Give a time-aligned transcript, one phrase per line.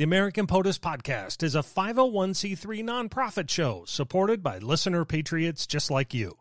[0.00, 6.14] The American POTUS Podcast is a 501c3 nonprofit show supported by listener patriots just like
[6.14, 6.38] you.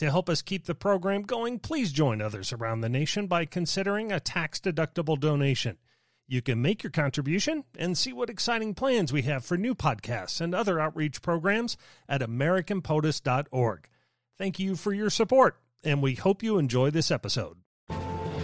[0.00, 4.12] To help us keep the program going, please join others around the nation by considering
[4.12, 5.78] a tax deductible donation.
[6.26, 10.42] You can make your contribution and see what exciting plans we have for new podcasts
[10.42, 11.78] and other outreach programs
[12.10, 13.88] at AmericanPOTUS.org.
[14.36, 17.56] Thank you for your support, and we hope you enjoy this episode.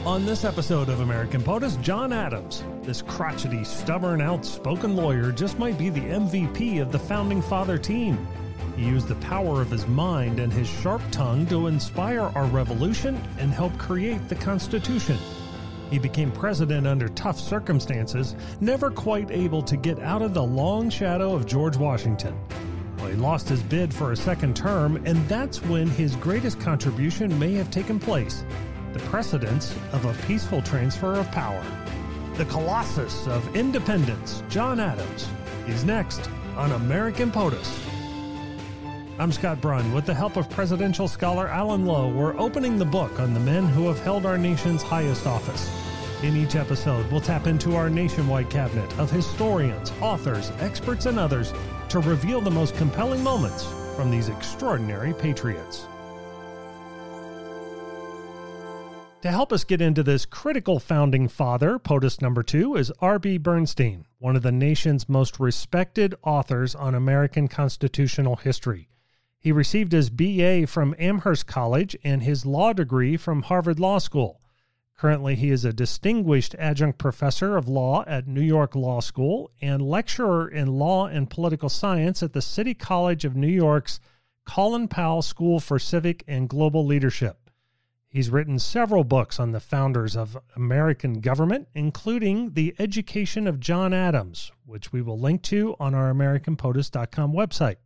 [0.07, 2.63] On this episode of American POTUS, John Adams.
[2.83, 8.29] This crotchety, stubborn, outspoken lawyer just might be the MVP of the Founding Father team.
[8.77, 13.19] He used the power of his mind and his sharp tongue to inspire our revolution
[13.39, 15.17] and help create the Constitution.
[15.91, 20.91] He became president under tough circumstances, never quite able to get out of the long
[20.91, 22.39] shadow of George Washington.
[22.99, 27.39] Well, he lost his bid for a second term, and that's when his greatest contribution
[27.39, 28.45] may have taken place
[28.95, 31.63] the precedence of a peaceful transfer of power.
[32.37, 35.29] The Colossus of Independence, John Adams,
[35.67, 37.81] is next on American POTUS.
[39.19, 39.93] I'm Scott Brunn.
[39.93, 43.67] With the help of presidential scholar Alan Lowe, we're opening the book on the men
[43.67, 45.69] who have held our nation's highest office.
[46.23, 51.53] In each episode, we'll tap into our nationwide cabinet of historians, authors, experts, and others
[51.89, 55.89] to reveal the most compelling moments from these extraordinary patriots.
[59.25, 63.39] To help us get into this critical founding father, POTUS number two, is R.B.
[63.39, 68.91] Bernstein, one of the nation's most respected authors on American constitutional history.
[69.39, 74.43] He received his BA from Amherst College and his law degree from Harvard Law School.
[74.95, 79.81] Currently, he is a distinguished adjunct professor of law at New York Law School and
[79.81, 84.01] lecturer in law and political science at the City College of New York's
[84.45, 87.39] Colin Powell School for Civic and Global Leadership.
[88.15, 93.93] He's written several books on the founders of American government, including The Education of John
[93.93, 97.79] Adams, which we will link to on our AmericanPOTUS.com website.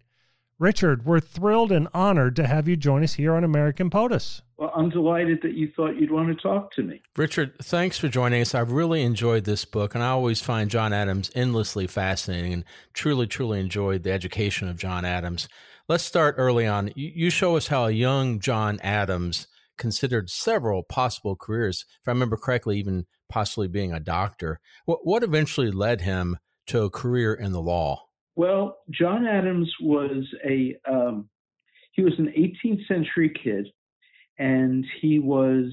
[0.59, 4.43] Richard, we're thrilled and honored to have you join us here on American POTUS.
[4.59, 7.01] Well, I'm delighted that you thought you'd want to talk to me.
[7.17, 8.55] Richard, thanks for joining us.
[8.55, 13.27] I've really enjoyed this book, and I always find John Adams endlessly fascinating and truly,
[13.27, 15.49] truly enjoyed the education of John Adams.
[15.89, 16.91] Let's start early on.
[16.95, 19.47] You show us how a young John Adams
[19.79, 21.85] considered several possible careers.
[22.03, 24.61] If I remember correctly, even possibly being a doctor.
[24.85, 28.05] What, what eventually led him to a career in the law?
[28.37, 31.29] Well, John Adams was a um,
[31.93, 33.67] he was an 18th century kid,
[34.39, 35.73] and he was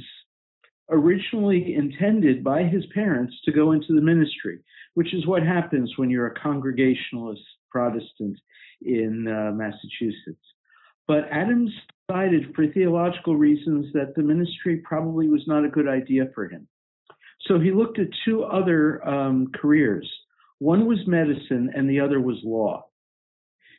[0.89, 4.59] originally intended by his parents to go into the ministry,
[4.95, 8.37] which is what happens when you're a Congregationalist Protestant
[8.81, 10.43] in uh, Massachusetts.
[11.07, 11.71] But Adams
[12.07, 16.67] decided for theological reasons that the ministry probably was not a good idea for him.
[17.47, 20.09] So he looked at two other um, careers.
[20.59, 22.85] One was medicine and the other was law.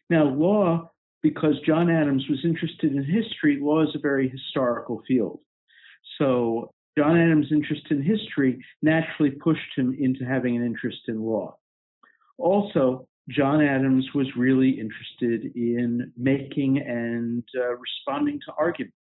[0.09, 0.91] Now, law,
[1.23, 5.41] because John Adams was interested in history, law is a very historical field.
[6.19, 11.57] So John Adams' interest in history naturally pushed him into having an interest in law.
[12.39, 18.95] Also, John Adams was really interested in making and uh, responding to arguments.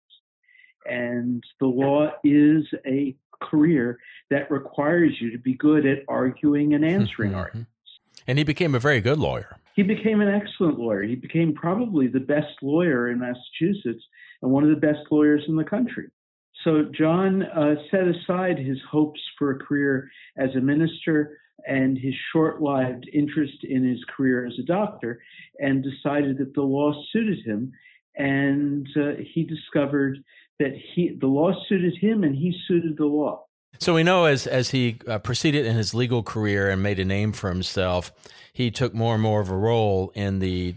[0.85, 6.85] And the law is a career that requires you to be good at arguing and
[6.85, 7.39] answering mm-hmm.
[7.39, 7.69] arguments.
[8.27, 9.57] And he became a very good lawyer.
[9.75, 11.03] He became an excellent lawyer.
[11.03, 14.03] He became probably the best lawyer in Massachusetts
[14.41, 16.09] and one of the best lawyers in the country.
[16.63, 21.37] So John uh, set aside his hopes for a career as a minister
[21.67, 25.21] and his short lived interest in his career as a doctor
[25.59, 27.71] and decided that the law suited him.
[28.15, 30.19] And uh, he discovered
[30.59, 33.45] that he, the law suited him and he suited the law.
[33.79, 37.05] So we know as as he uh, proceeded in his legal career and made a
[37.05, 38.11] name for himself,
[38.53, 40.75] he took more and more of a role in the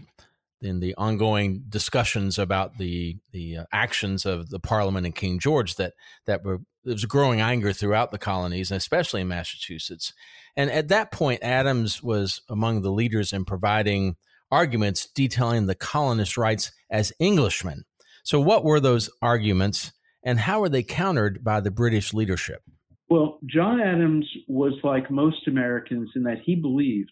[0.61, 5.75] in the ongoing discussions about the the uh, actions of the Parliament and King George
[5.75, 5.93] that
[6.25, 10.13] that were there was growing anger throughout the colonies, especially in Massachusetts.
[10.55, 14.15] And at that point, Adams was among the leaders in providing
[14.49, 17.83] arguments detailing the colonists' rights as Englishmen.
[18.23, 19.91] So, what were those arguments,
[20.23, 22.61] and how were they countered by the British leadership?
[23.09, 27.11] Well, John Adams was like most Americans in that he believed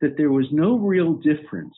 [0.00, 1.74] that there was no real difference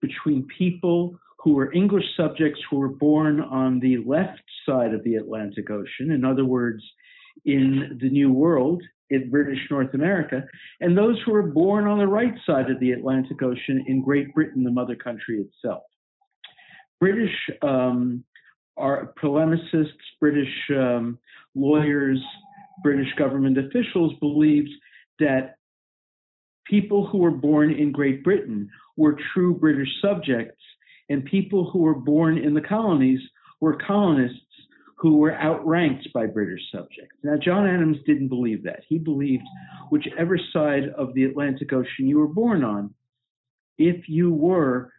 [0.00, 5.16] between people who were English subjects who were born on the left side of the
[5.16, 6.82] Atlantic Ocean, in other words,
[7.44, 10.44] in the New World, in British North America,
[10.80, 14.32] and those who were born on the right side of the Atlantic Ocean in Great
[14.34, 15.82] Britain, the mother country itself.
[17.00, 18.24] British um,
[18.76, 19.90] are polemicists,
[20.20, 21.18] British um,
[21.56, 22.20] lawyers,
[22.82, 24.70] British government officials believed
[25.18, 25.56] that
[26.66, 30.62] people who were born in Great Britain were true British subjects,
[31.08, 33.20] and people who were born in the colonies
[33.60, 34.38] were colonists
[34.96, 37.16] who were outranked by British subjects.
[37.24, 38.80] Now, John Adams didn't believe that.
[38.88, 39.42] He believed
[39.90, 42.94] whichever side of the Atlantic Ocean you were born on,
[43.78, 44.92] if you were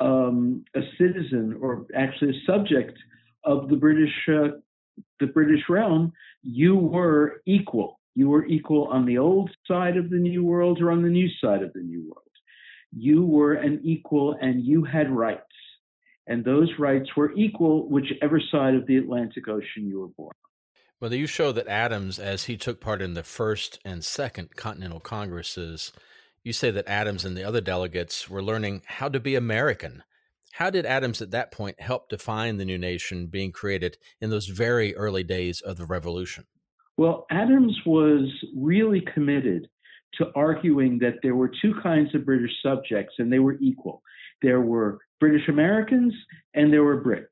[0.00, 2.98] um, a citizen or actually a subject
[3.44, 4.58] of the British uh,
[5.20, 6.12] the British realm,
[6.42, 8.00] you were equal.
[8.14, 11.28] You were equal on the old side of the New World or on the new
[11.40, 12.33] side of the New World.
[12.96, 15.42] You were an equal and you had rights.
[16.26, 20.34] And those rights were equal whichever side of the Atlantic Ocean you were born.
[21.00, 25.00] Well, you show that Adams, as he took part in the first and second Continental
[25.00, 25.92] Congresses,
[26.42, 30.02] you say that Adams and the other delegates were learning how to be American.
[30.52, 34.46] How did Adams at that point help define the new nation being created in those
[34.46, 36.44] very early days of the Revolution?
[36.96, 39.68] Well, Adams was really committed
[40.18, 44.02] to arguing that there were two kinds of British subjects and they were equal.
[44.42, 46.14] There were British Americans
[46.54, 47.26] and there were Brits.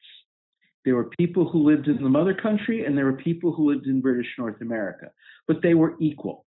[0.85, 3.87] There were people who lived in the mother country and there were people who lived
[3.87, 5.11] in British North America,
[5.47, 6.45] but they were equal.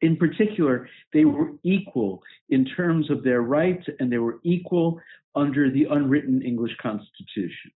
[0.00, 5.00] In particular, they were equal in terms of their rights and they were equal
[5.34, 7.72] under the unwritten English Constitution.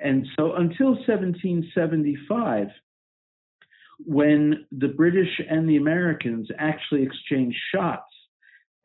[0.00, 2.68] And so until 1775,
[4.06, 8.12] when the British and the Americans actually exchanged shots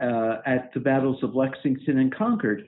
[0.02, 2.68] uh, at the battles of Lexington and Concord,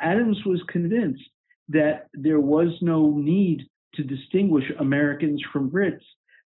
[0.00, 1.22] Adams was convinced
[1.68, 6.04] that there was no need to distinguish Americans from Brits,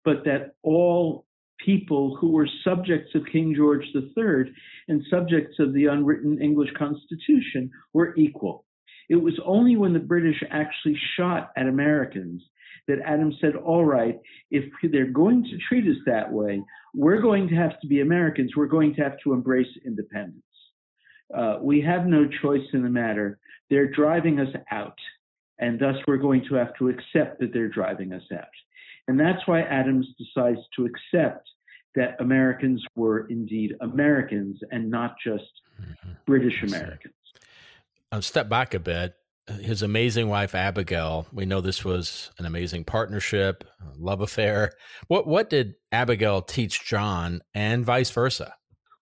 [0.05, 1.25] but that all
[1.65, 4.53] people who were subjects of King George III
[4.89, 8.65] and subjects of the unwritten English Constitution were equal.
[9.09, 12.43] It was only when the British actually shot at Americans
[12.89, 14.19] that Adams said, all right,
[14.51, 16.63] if they're going to treat us that way,
[16.95, 18.53] we're going to have to be Americans.
[18.57, 20.43] We're going to have to embrace independence.
[21.37, 23.39] Uh, we have no choice in the matter.
[23.71, 24.97] They're driving us out,
[25.59, 28.49] and thus we're going to have to accept that they're driving us out.
[29.07, 31.47] And that's why Adams decides to accept
[31.95, 35.45] that Americans were indeed Americans and not just
[35.81, 36.13] mm-hmm.
[36.27, 37.15] British Americans.
[38.11, 39.15] I'll step back a bit
[39.61, 41.27] his amazing wife Abigail.
[41.33, 43.65] We know this was an amazing partnership,
[43.97, 44.73] love affair.
[45.09, 48.55] What what did Abigail teach John, and vice versa?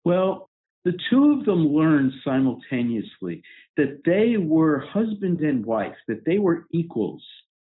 [0.04, 0.50] Well,
[0.84, 3.42] the two of them learned simultaneously
[3.76, 7.24] that they were husband and wife, that they were equals,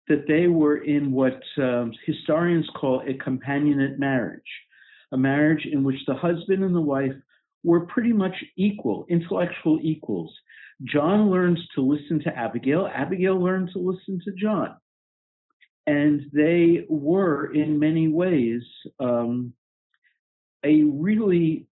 [0.07, 4.41] that they were in what um, historians call a companionate marriage,
[5.11, 7.13] a marriage in which the husband and the wife
[7.65, 10.33] were pretty much equal, intellectual equals
[10.83, 12.89] John learns to listen to Abigail.
[12.93, 14.75] Abigail learned to listen to John.
[15.87, 18.61] And they were, in many ways,
[18.99, 19.53] um,
[20.65, 21.67] a really,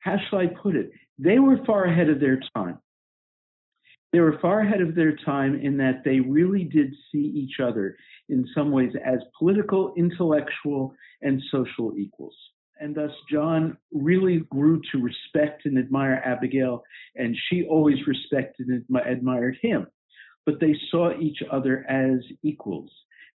[0.00, 0.90] how shall I put it?
[1.18, 2.78] They were far ahead of their time.
[4.12, 7.96] They were far ahead of their time in that they really did see each other
[8.28, 12.36] in some ways as political, intellectual, and social equals
[12.80, 16.82] and thus John really grew to respect and admire Abigail,
[17.16, 19.86] and she always respected and admired him.
[20.46, 22.90] But they saw each other as equals.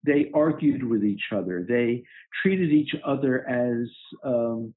[0.05, 1.65] They argued with each other.
[1.69, 2.05] They
[2.43, 3.89] treated each other as
[4.25, 4.75] um,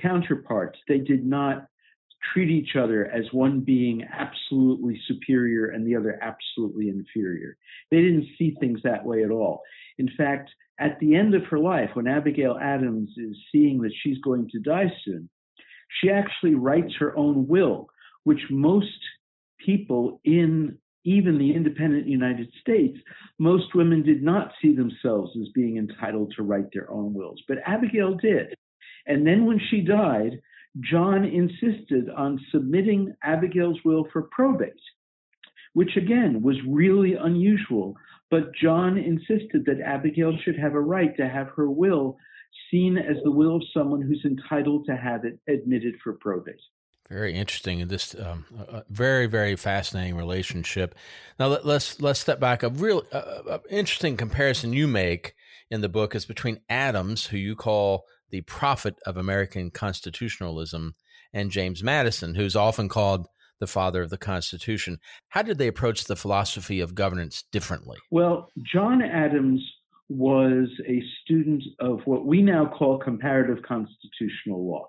[0.00, 0.78] counterparts.
[0.88, 1.66] They did not
[2.32, 7.56] treat each other as one being absolutely superior and the other absolutely inferior.
[7.90, 9.62] They didn't see things that way at all.
[9.98, 10.50] In fact,
[10.80, 14.58] at the end of her life, when Abigail Adams is seeing that she's going to
[14.58, 15.28] die soon,
[16.00, 17.88] she actually writes her own will,
[18.24, 18.88] which most
[19.64, 22.98] people in even the independent United States,
[23.38, 27.58] most women did not see themselves as being entitled to write their own wills, but
[27.66, 28.54] Abigail did.
[29.06, 30.40] And then when she died,
[30.80, 34.72] John insisted on submitting Abigail's will for probate,
[35.72, 37.96] which again was really unusual
[38.30, 42.16] but John insisted that Abigail should have a right to have her will
[42.70, 46.60] seen as the will of someone who's entitled to have it admitted for probate.
[47.08, 47.82] Very interesting.
[47.82, 48.44] and This um,
[48.88, 50.94] very very fascinating relationship.
[51.38, 52.62] Now let, us let's, let's step back.
[52.62, 55.34] A real uh, interesting comparison you make
[55.70, 60.94] in the book is between Adams, who you call the prophet of American constitutionalism,
[61.32, 63.26] and James Madison, who's often called
[63.60, 64.98] the father of the Constitution.
[65.28, 67.98] How did they approach the philosophy of governance differently?
[68.10, 69.62] Well, John Adams
[70.08, 74.88] was a student of what we now call comparative constitutional law.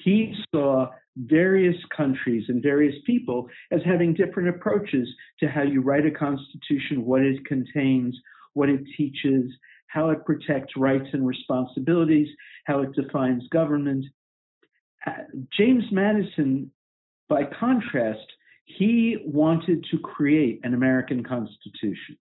[0.00, 5.08] He saw various countries and various people as having different approaches
[5.40, 8.16] to how you write a constitution, what it contains,
[8.54, 9.50] what it teaches,
[9.88, 12.28] how it protects rights and responsibilities,
[12.66, 14.04] how it defines government.
[15.06, 15.12] Uh,
[15.56, 16.70] James Madison,
[17.28, 18.26] by contrast,
[18.64, 22.18] he wanted to create an American Constitution.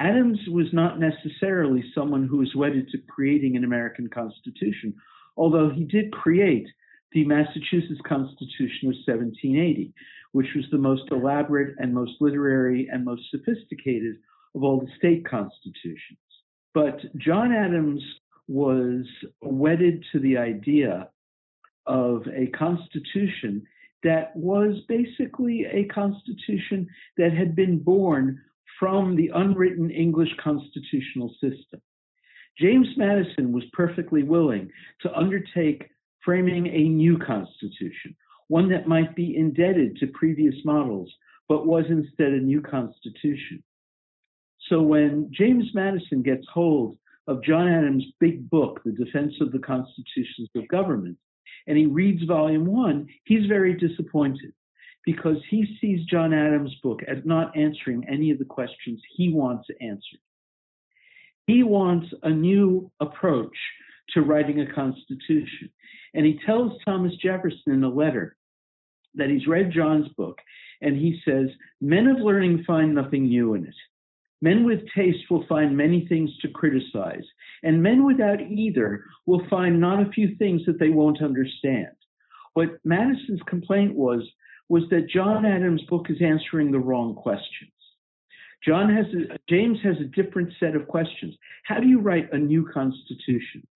[0.00, 4.94] Adams was not necessarily someone who was wedded to creating an American Constitution,
[5.36, 6.66] although he did create
[7.12, 9.92] the Massachusetts Constitution of 1780,
[10.32, 14.16] which was the most elaborate and most literary and most sophisticated
[14.54, 16.18] of all the state constitutions.
[16.72, 18.02] But John Adams
[18.48, 19.04] was
[19.42, 21.08] wedded to the idea
[21.86, 23.66] of a constitution
[24.02, 28.40] that was basically a constitution that had been born
[28.78, 31.80] from the unwritten English constitutional system.
[32.58, 34.70] James Madison was perfectly willing
[35.02, 35.90] to undertake
[36.24, 38.16] framing a new constitution,
[38.48, 41.10] one that might be indebted to previous models,
[41.48, 43.62] but was instead a new constitution.
[44.68, 49.58] So when James Madison gets hold of John Adams' big book, The Defense of the
[49.58, 51.16] Constitutions of Government,
[51.66, 54.52] and he reads volume one, he's very disappointed
[55.04, 59.68] because he sees John Adams' book as not answering any of the questions he wants
[59.80, 60.20] answered.
[61.46, 63.56] He wants a new approach
[64.10, 65.70] to writing a constitution.
[66.14, 68.36] And he tells Thomas Jefferson in a letter
[69.14, 70.38] that he's read John's book,
[70.80, 71.48] and he says,
[71.80, 73.74] Men of learning find nothing new in it.
[74.42, 77.24] Men with taste will find many things to criticize,
[77.62, 81.88] and men without either will find not a few things that they won't understand.
[82.54, 84.22] What Madison's complaint was,
[84.68, 87.72] was that John Adams' book is answering the wrong questions.
[88.64, 91.34] John has a, James has a different set of questions.
[91.64, 93.66] How do you write a new constitution?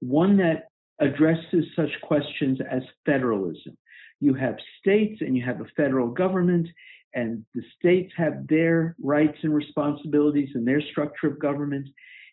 [0.00, 0.68] One that
[1.00, 3.76] addresses such questions as federalism.
[4.20, 6.68] You have states and you have a federal government,
[7.14, 11.88] and the states have their rights and responsibilities and their structure of government,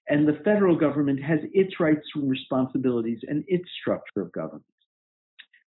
[0.10, 4.66] and the federal government has its rights and responsibilities and its structure of government.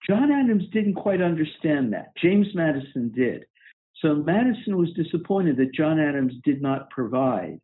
[0.08, 2.12] John Adams didn't quite understand that.
[2.16, 3.44] James Madison did.
[4.00, 7.60] So Madison was disappointed that John Adams did not provide,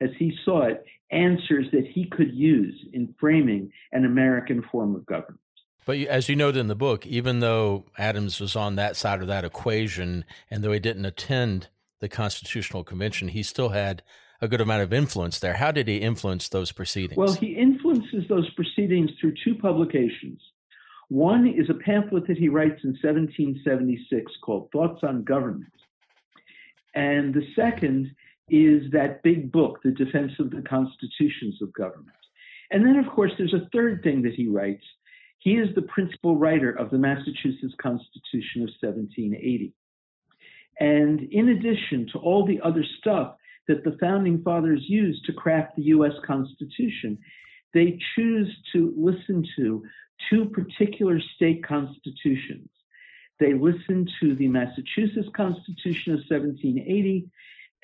[0.00, 5.06] as he saw it, answers that he could use in framing an American form of
[5.06, 5.40] government.
[5.86, 9.26] But as you note in the book, even though Adams was on that side of
[9.28, 11.68] that equation, and though he didn't attend
[12.00, 14.02] the Constitutional Convention, he still had
[14.40, 15.54] a good amount of influence there.
[15.54, 17.16] How did he influence those proceedings?
[17.16, 20.40] Well, he influences those proceedings through two publications.
[21.08, 25.72] One is a pamphlet that he writes in 1776 called Thoughts on Government.
[26.94, 28.14] And the second
[28.48, 32.16] is that big book, The Defense of the Constitutions of Government.
[32.70, 34.84] And then, of course, there's a third thing that he writes,
[35.38, 39.72] he is the principal writer of the Massachusetts Constitution of 1780.
[40.78, 43.36] And in addition to all the other stuff
[43.70, 47.16] that the founding fathers used to craft the US Constitution,
[47.72, 49.84] they choose to listen to
[50.28, 52.68] two particular state constitutions.
[53.38, 57.30] They listen to the Massachusetts Constitution of 1780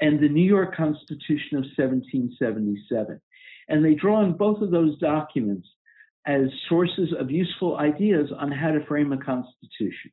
[0.00, 3.21] and the New York Constitution of 1777.
[3.69, 5.69] And they draw on both of those documents
[6.26, 10.11] as sources of useful ideas on how to frame a constitution.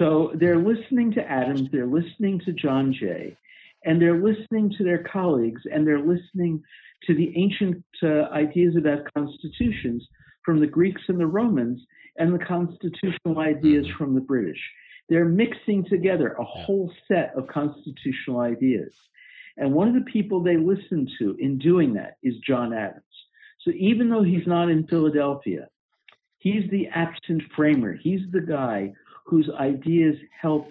[0.00, 3.36] So they're listening to Adams, they're listening to John Jay,
[3.84, 6.62] and they're listening to their colleagues, and they're listening
[7.06, 10.06] to the ancient uh, ideas about constitutions
[10.44, 11.80] from the Greeks and the Romans,
[12.16, 13.96] and the constitutional ideas mm-hmm.
[13.96, 14.60] from the British.
[15.08, 18.92] They're mixing together a whole set of constitutional ideas.
[19.56, 23.02] And one of the people they listen to in doing that is John Adams.
[23.64, 25.68] So even though he's not in Philadelphia,
[26.38, 27.94] he's the absent framer.
[27.94, 28.92] He's the guy
[29.26, 30.68] whose ideas help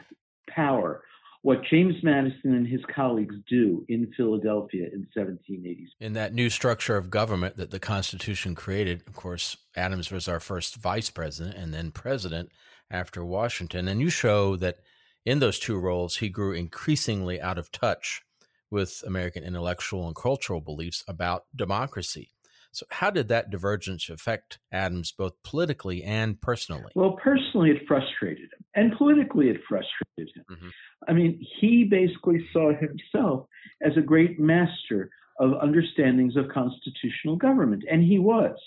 [0.50, 1.02] power
[1.42, 5.88] what James Madison and his colleagues do in Philadelphia in 1780s.
[6.00, 10.40] In that new structure of government that the Constitution created, of course, Adams was our
[10.40, 12.50] first vice president and then president
[12.92, 13.88] after Washington.
[13.88, 14.80] And you show that
[15.26, 18.24] in those two roles, he grew increasingly out of touch
[18.70, 22.32] with American intellectual and cultural beliefs about democracy.
[22.72, 26.92] So, how did that divergence affect Adams both politically and personally?
[26.96, 30.46] Well, personally, it frustrated him, and politically, it frustrated him.
[30.52, 30.68] Mm-hmm.
[31.08, 33.48] I mean, he basically saw himself
[33.82, 35.10] as a great master
[35.40, 38.58] of understandings of constitutional government, and he was.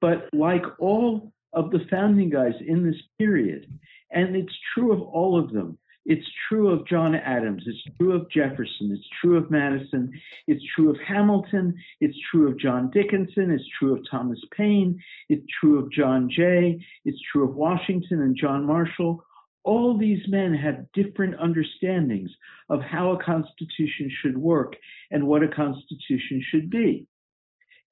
[0.00, 3.66] But like all of the founding guys in this period,
[4.10, 7.62] and it's true of all of them, it's true of John Adams.
[7.66, 8.90] It's true of Jefferson.
[8.92, 10.12] It's true of Madison.
[10.48, 11.74] It's true of Hamilton.
[12.00, 13.50] It's true of John Dickinson.
[13.50, 15.00] It's true of Thomas Paine.
[15.28, 16.84] It's true of John Jay.
[17.04, 19.22] It's true of Washington and John Marshall.
[19.64, 22.30] All these men have different understandings
[22.68, 24.74] of how a constitution should work
[25.12, 27.06] and what a constitution should be.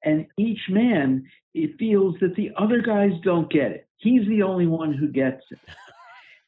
[0.03, 3.87] And each man it feels that the other guys don't get it.
[3.97, 5.59] He's the only one who gets it.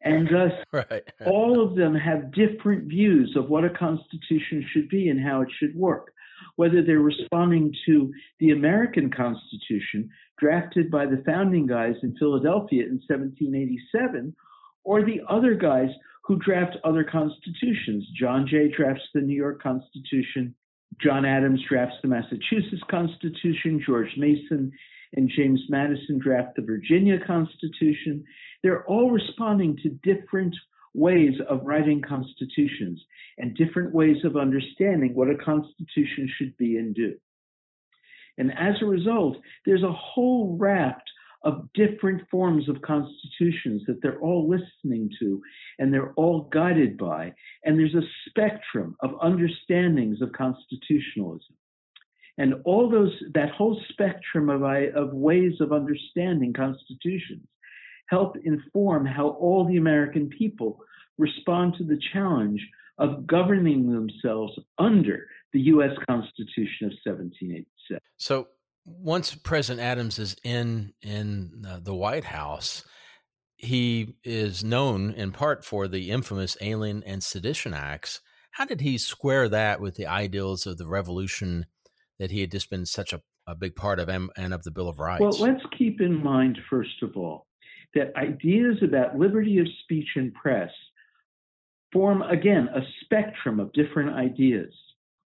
[0.03, 0.51] And thus,
[0.91, 1.03] right.
[1.25, 5.50] all of them have different views of what a constitution should be and how it
[5.60, 6.13] should work.
[6.55, 13.00] Whether they're responding to the American Constitution drafted by the founding guys in Philadelphia in
[13.07, 14.36] 1787,
[14.83, 15.89] or the other guys
[16.25, 18.05] who draft other constitutions.
[18.19, 20.53] John Jay drafts the New York Constitution,
[21.01, 24.72] John Adams drafts the Massachusetts Constitution, George Mason
[25.15, 28.24] and James Madison draft the Virginia Constitution.
[28.63, 30.55] They're all responding to different
[30.93, 33.01] ways of writing constitutions
[33.38, 37.15] and different ways of understanding what a constitution should be and do.
[38.38, 41.10] And as a result, there's a whole raft
[41.43, 45.41] of different forms of constitutions that they're all listening to
[45.77, 47.34] and they're all guided by.
[47.65, 51.55] And there's a spectrum of understandings of constitutionalism.
[52.38, 57.46] And all those, that whole spectrum of, of ways of understanding constitutions
[58.07, 60.79] help inform how all the American people
[61.17, 62.62] respond to the challenge
[62.98, 65.91] of governing themselves under the U.S.
[66.07, 68.00] Constitution of 1787.
[68.17, 68.48] So
[68.86, 72.83] once President Adams is in in uh, the White House,
[73.57, 78.22] he is known in part for the infamous Alien and Sedition Acts.
[78.51, 81.65] How did he square that with the ideals of the revolution
[82.19, 84.72] that he had just been such a, a big part of and, and of the
[84.72, 85.22] Bill of Rights?
[85.22, 87.48] Well, let's keep in mind, first of all,
[87.95, 90.71] that ideas about liberty of speech and press
[91.91, 94.73] form, again, a spectrum of different ideas.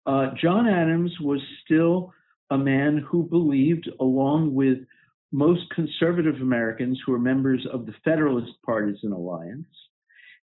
[0.05, 2.13] Uh, John Adams was still
[2.51, 4.79] a man who believed, along with
[5.33, 9.67] most conservative Americans who were members of the Federalist Partisan Alliance,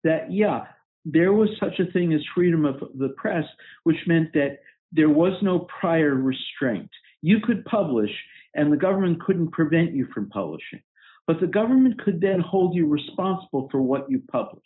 [0.03, 0.65] that, yeah,
[1.05, 3.45] there was such a thing as freedom of the press,
[3.83, 4.59] which meant that
[4.91, 6.89] there was no prior restraint.
[7.21, 8.11] You could publish,
[8.53, 10.81] and the government couldn't prevent you from publishing.
[11.27, 14.63] But the government could then hold you responsible for what you published.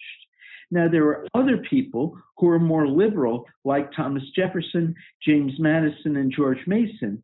[0.70, 6.34] Now, there were other people who were more liberal, like Thomas Jefferson, James Madison, and
[6.36, 7.24] George Mason,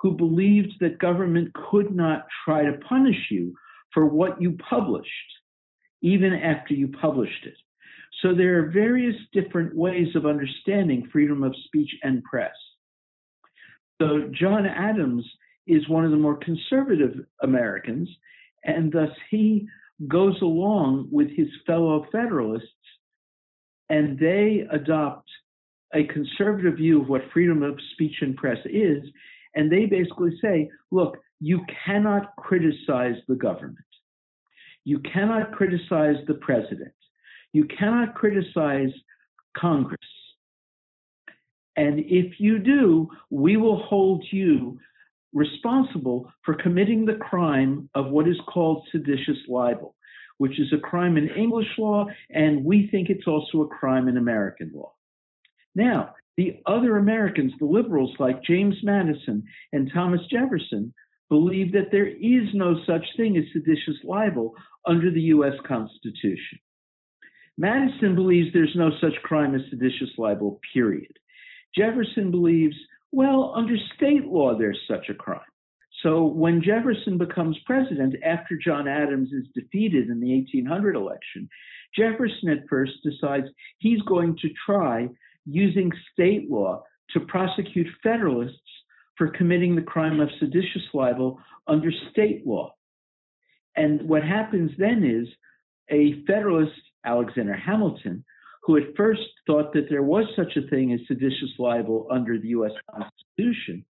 [0.00, 3.54] who believed that government could not try to punish you
[3.92, 5.08] for what you published,
[6.02, 7.54] even after you published it.
[8.22, 12.54] So there are various different ways of understanding freedom of speech and press.
[14.00, 15.24] So John Adams
[15.66, 18.08] is one of the more conservative Americans,
[18.64, 19.68] and thus he
[20.08, 22.68] goes along with his fellow Federalists,
[23.88, 25.28] and they adopt
[25.94, 29.02] a conservative view of what freedom of speech and press is,
[29.54, 33.78] and they basically say, look, you cannot criticize the government.
[34.84, 36.92] You cannot criticize the president.
[37.52, 38.90] You cannot criticize
[39.56, 40.00] Congress.
[41.76, 44.78] And if you do, we will hold you
[45.34, 49.94] responsible for committing the crime of what is called seditious libel,
[50.38, 54.16] which is a crime in English law, and we think it's also a crime in
[54.16, 54.92] American law.
[55.74, 60.92] Now, the other Americans, the liberals like James Madison and Thomas Jefferson,
[61.28, 64.54] believe that there is no such thing as seditious libel
[64.86, 65.54] under the U.S.
[65.66, 66.58] Constitution.
[67.56, 71.12] Madison believes there's no such crime as seditious libel, period.
[71.76, 72.76] Jefferson believes,
[73.14, 75.40] well, under state law, there's such a crime.
[76.02, 81.48] So when Jefferson becomes president after John Adams is defeated in the 1800 election,
[81.96, 83.46] Jefferson at first decides
[83.78, 85.08] he's going to try
[85.46, 88.58] using state law to prosecute Federalists
[89.16, 92.74] for committing the crime of seditious libel under state law.
[93.76, 95.28] And what happens then is
[95.90, 96.72] a Federalist,
[97.06, 98.24] Alexander Hamilton,
[98.64, 102.48] who at first thought that there was such a thing as seditious libel under the
[102.48, 103.84] US Constitution,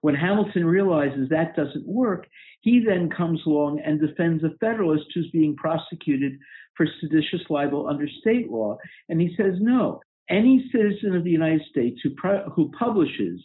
[0.00, 2.26] when Hamilton realizes that doesn't work,
[2.60, 6.38] he then comes along and defends a Federalist who's being prosecuted
[6.76, 8.76] for seditious libel under state law.
[9.08, 12.14] And he says, no, any citizen of the United States who,
[12.54, 13.40] who publishes,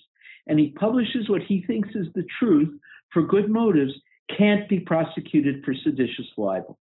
[0.47, 2.69] and he publishes what he thinks is the truth
[3.11, 3.93] for good motives,
[4.37, 6.77] can't be prosecuted for seditious libel.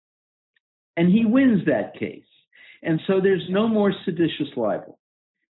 [0.98, 2.24] And he wins that case.
[2.84, 5.00] And so there's no more seditious libel,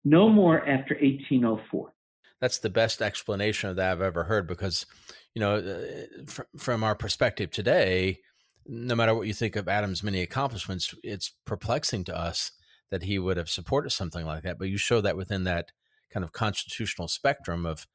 [0.04, 1.92] no more after 1804.
[2.40, 4.86] That's the best explanation of that I've ever heard because,
[5.34, 8.18] you know, uh, from our perspective today,
[8.66, 12.52] no matter what you think of Adams' many accomplishments, it's perplexing to us
[12.90, 14.58] that he would have supported something like that.
[14.58, 15.72] But you show that within that
[16.10, 17.86] kind of constitutional spectrum of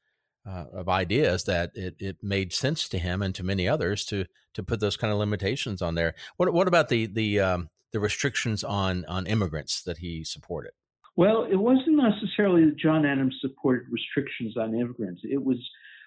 [0.46, 4.26] uh, of ideas that it, it made sense to him and to many others to
[4.54, 6.16] to put those kind of limitations on there.
[6.38, 10.72] What what about the the um, the restrictions on on immigrants that he supported?
[11.16, 15.22] Well, it wasn't necessarily that John Adams supported restrictions on immigrants.
[15.24, 15.58] It was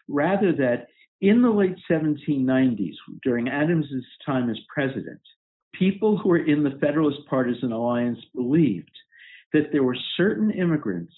[0.09, 0.89] rather that
[1.21, 5.21] in the late 1790s, during Adams's time as president,
[5.75, 8.91] people who were in the Federalist Partisan Alliance believed
[9.53, 11.15] that there were certain immigrants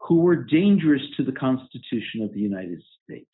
[0.00, 3.26] who were dangerous to the Constitution of the United States.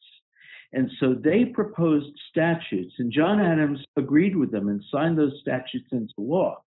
[0.72, 5.88] And so they proposed statutes, and John Adams agreed with them and signed those statutes
[5.92, 6.62] into law.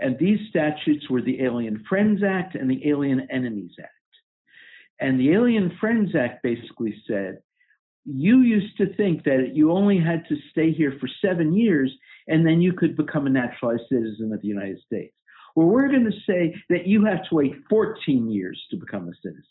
[0.00, 3.90] And these statutes were the Alien Friends Act and the Alien Enemies Act.
[4.98, 7.38] And the Alien Friends Act basically said
[8.06, 11.92] you used to think that you only had to stay here for seven years
[12.28, 15.14] and then you could become a naturalized citizen of the United States.
[15.54, 19.12] Well, we're going to say that you have to wait 14 years to become a
[19.22, 19.44] citizen.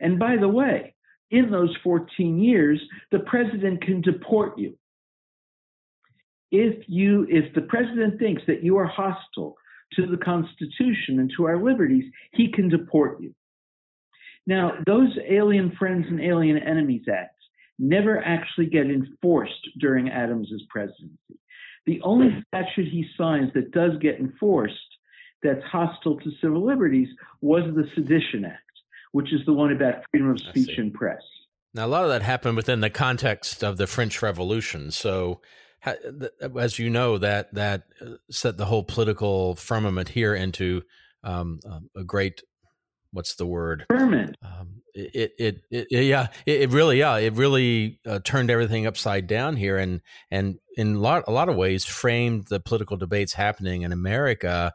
[0.00, 0.94] And by the way,
[1.30, 4.78] in those 14 years, the president can deport you.
[6.52, 9.56] If you if the president thinks that you are hostile
[9.94, 13.34] to the Constitution and to our liberties, he can deport you.
[14.46, 17.42] Now, those Alien Friends and Alien Enemies Acts
[17.78, 21.40] never actually get enforced during Adams's presidency.
[21.86, 24.76] The only statute he signs that does get enforced
[25.42, 27.08] that's hostile to civil liberties
[27.40, 28.62] was the Sedition Act,
[29.10, 31.22] which is the one about freedom of speech and press.
[31.74, 34.90] Now, a lot of that happened within the context of the French Revolution.
[34.90, 35.40] So,
[35.84, 40.82] as you know, that that uh, set the whole political firmament here into
[41.24, 42.42] um, um a great
[43.12, 43.86] what's the word?
[43.88, 44.36] Ferment.
[44.42, 49.26] Um, it, it, it, it, yeah, it, really, yeah, it really uh, turned everything upside
[49.26, 53.34] down here, and and in a lot, a lot of ways, framed the political debates
[53.34, 54.72] happening in America,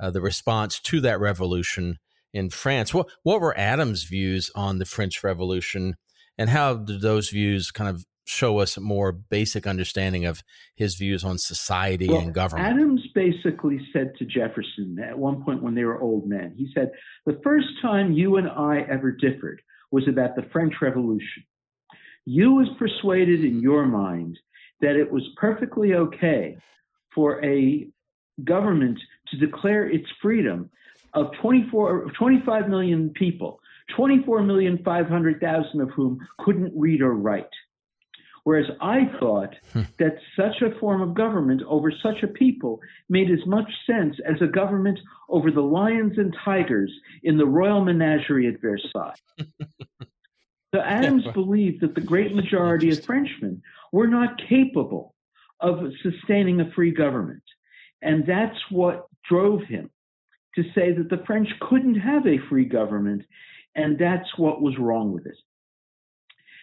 [0.00, 1.98] uh, the response to that revolution
[2.32, 2.94] in France.
[2.94, 5.96] What what were Adams' views on the French Revolution,
[6.38, 10.42] and how did those views kind of show us a more basic understanding of
[10.76, 12.68] his views on society well, and government.
[12.68, 16.92] Adams basically said to Jefferson at one point when they were old men, he said,
[17.26, 21.44] The first time you and I ever differed was about the French Revolution.
[22.24, 24.38] You was persuaded in your mind
[24.80, 26.56] that it was perfectly okay
[27.14, 27.88] for a
[28.44, 30.70] government to declare its freedom
[31.14, 33.60] of 24, 25 million people,
[33.98, 37.46] 24,500,000 of whom couldn't read or write.
[38.44, 39.82] Whereas I thought hmm.
[39.98, 44.40] that such a form of government over such a people made as much sense as
[44.40, 44.98] a government
[45.28, 49.14] over the lions and tigers in the royal menagerie at Versailles.
[50.74, 55.14] so Adams believed that the great majority of Frenchmen were not capable
[55.60, 57.42] of sustaining a free government.
[58.02, 59.90] And that's what drove him
[60.54, 63.22] to say that the French couldn't have a free government,
[63.74, 65.36] and that's what was wrong with it.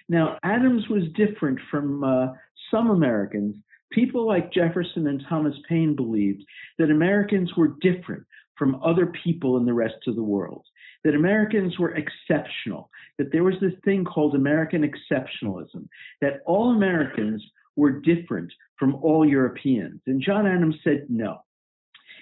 [0.09, 2.27] Now, Adams was different from uh,
[2.71, 3.55] some Americans.
[3.91, 6.43] People like Jefferson and Thomas Paine believed
[6.77, 8.23] that Americans were different
[8.57, 10.65] from other people in the rest of the world,
[11.03, 15.87] that Americans were exceptional, that there was this thing called American exceptionalism,
[16.21, 17.43] that all Americans
[17.75, 20.01] were different from all Europeans.
[20.07, 21.37] And John Adams said no.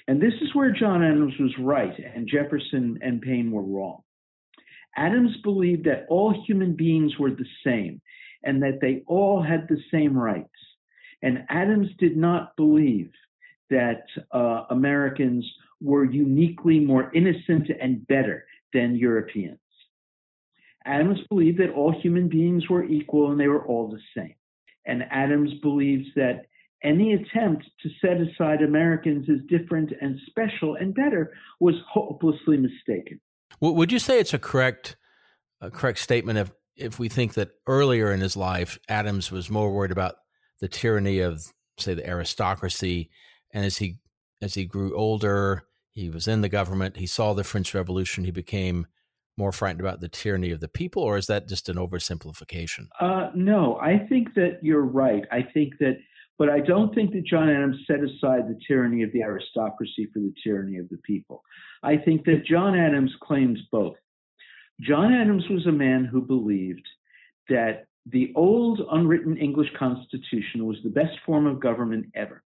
[0.07, 4.01] And this is where John Adams was right and Jefferson and Paine were wrong.
[4.97, 8.01] Adams believed that all human beings were the same
[8.43, 10.49] and that they all had the same rights.
[11.21, 13.11] And Adams did not believe
[13.69, 15.45] that uh, Americans
[15.81, 19.59] were uniquely more innocent and better than Europeans.
[20.85, 24.35] Adams believed that all human beings were equal and they were all the same.
[24.85, 26.45] And Adams believes that
[26.83, 33.19] any attempt to set aside Americans as different and special and better was hopelessly mistaken.
[33.61, 34.95] Would you say it's a correct,
[35.61, 39.71] a correct statement if if we think that earlier in his life Adams was more
[39.71, 40.15] worried about
[40.59, 41.41] the tyranny of,
[41.77, 43.09] say, the aristocracy,
[43.53, 43.97] and as he
[44.41, 46.97] as he grew older, he was in the government.
[46.97, 48.25] He saw the French Revolution.
[48.25, 48.87] He became
[49.37, 52.87] more frightened about the tyranny of the people, or is that just an oversimplification?
[52.99, 55.23] Uh, no, I think that you're right.
[55.31, 55.97] I think that
[56.37, 60.19] but I don't think that John Adams set aside the tyranny of the aristocracy for
[60.19, 61.43] the tyranny of the people.
[61.83, 63.95] I think that John Adams claims both.
[64.81, 66.85] John Adams was a man who believed
[67.47, 72.43] that the old unwritten English Constitution was the best form of government ever.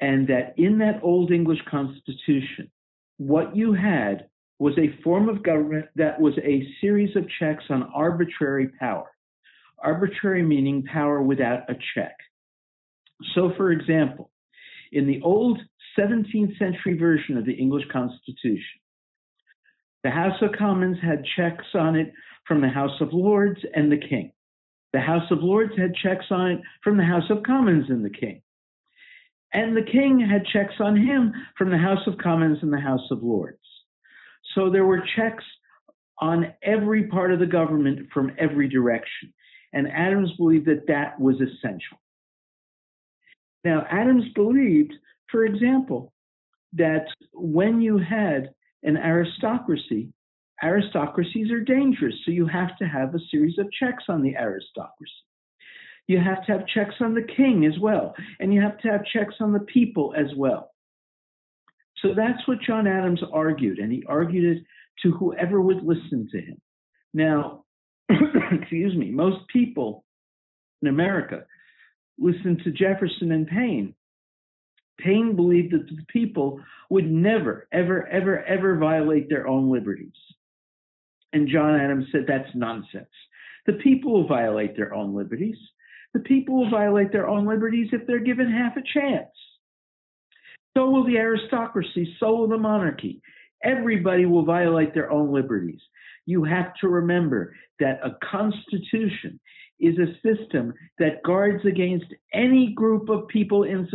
[0.00, 2.70] And that in that old English Constitution,
[3.18, 4.26] what you had
[4.58, 9.10] was a form of government that was a series of checks on arbitrary power.
[9.78, 12.16] Arbitrary meaning power without a check.
[13.34, 14.30] So, for example,
[14.92, 15.60] in the old
[15.98, 18.80] 17th century version of the English Constitution,
[20.02, 22.12] the House of Commons had checks on it
[22.46, 24.32] from the House of Lords and the King.
[24.92, 28.10] The House of Lords had checks on it from the House of Commons and the
[28.10, 28.42] King.
[29.52, 33.08] And the King had checks on him from the House of Commons and the House
[33.10, 33.58] of Lords.
[34.54, 35.44] So there were checks
[36.20, 39.32] on every part of the government from every direction.
[39.72, 41.98] And Adams believed that that was essential.
[43.64, 44.92] Now, Adams believed,
[45.30, 46.12] for example,
[46.74, 48.50] that when you had
[48.82, 50.12] an aristocracy,
[50.62, 52.14] aristocracies are dangerous.
[52.24, 55.12] So you have to have a series of checks on the aristocracy.
[56.06, 58.14] You have to have checks on the king as well.
[58.38, 60.70] And you have to have checks on the people as well.
[62.02, 63.78] So that's what John Adams argued.
[63.78, 64.64] And he argued it
[65.02, 66.60] to whoever would listen to him.
[67.14, 67.64] Now,
[68.52, 70.04] excuse me, most people
[70.82, 71.46] in America
[72.18, 73.94] listen to Jefferson and Paine.
[74.98, 80.12] Paine believed that the people would never, ever, ever, ever violate their own liberties.
[81.32, 83.08] And John Adams said that's nonsense.
[83.66, 85.56] The people will violate their own liberties.
[86.12, 89.30] The people will violate their own liberties if they're given half a chance.
[90.76, 93.20] So will the aristocracy, so will the monarchy.
[93.64, 95.80] Everybody will violate their own liberties.
[96.26, 99.40] You have to remember that a constitution
[99.80, 103.88] is a system that guards against any group of people in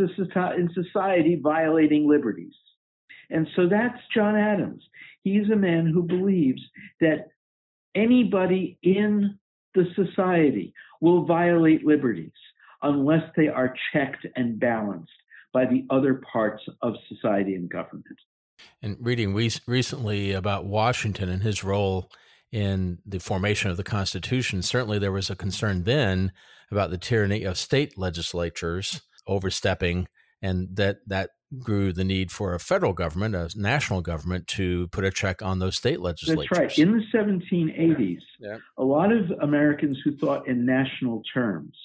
[0.74, 2.54] society violating liberties.
[3.30, 4.82] And so that's John Adams.
[5.22, 6.60] He's a man who believes
[7.00, 7.28] that
[7.94, 9.38] anybody in
[9.74, 12.32] the society will violate liberties
[12.82, 15.10] unless they are checked and balanced
[15.52, 18.06] by the other parts of society and government.
[18.82, 22.10] And reading re- recently about Washington and his role
[22.52, 26.32] in the formation of the Constitution, certainly there was a concern then
[26.70, 30.08] about the tyranny of state legislatures overstepping,
[30.42, 35.04] and that that grew the need for a federal government, a national government, to put
[35.04, 36.48] a check on those state legislatures.
[36.50, 36.78] That's right.
[36.78, 38.58] In the 1780s, yeah.
[38.78, 41.76] a lot of Americans who thought in national terms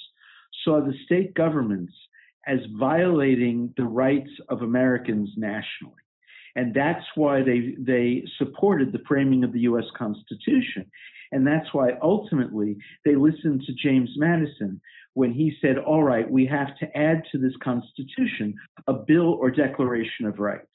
[0.64, 1.94] saw the state governments
[2.48, 5.96] as violating the rights of Americans nationally.
[6.56, 9.86] And that's why they, they supported the framing of the U.S.
[9.98, 10.90] Constitution.
[11.32, 14.80] And that's why ultimately they listened to James Madison
[15.16, 18.56] when he said, all right, we have to add to this Constitution
[18.88, 20.68] a Bill or Declaration of Rights.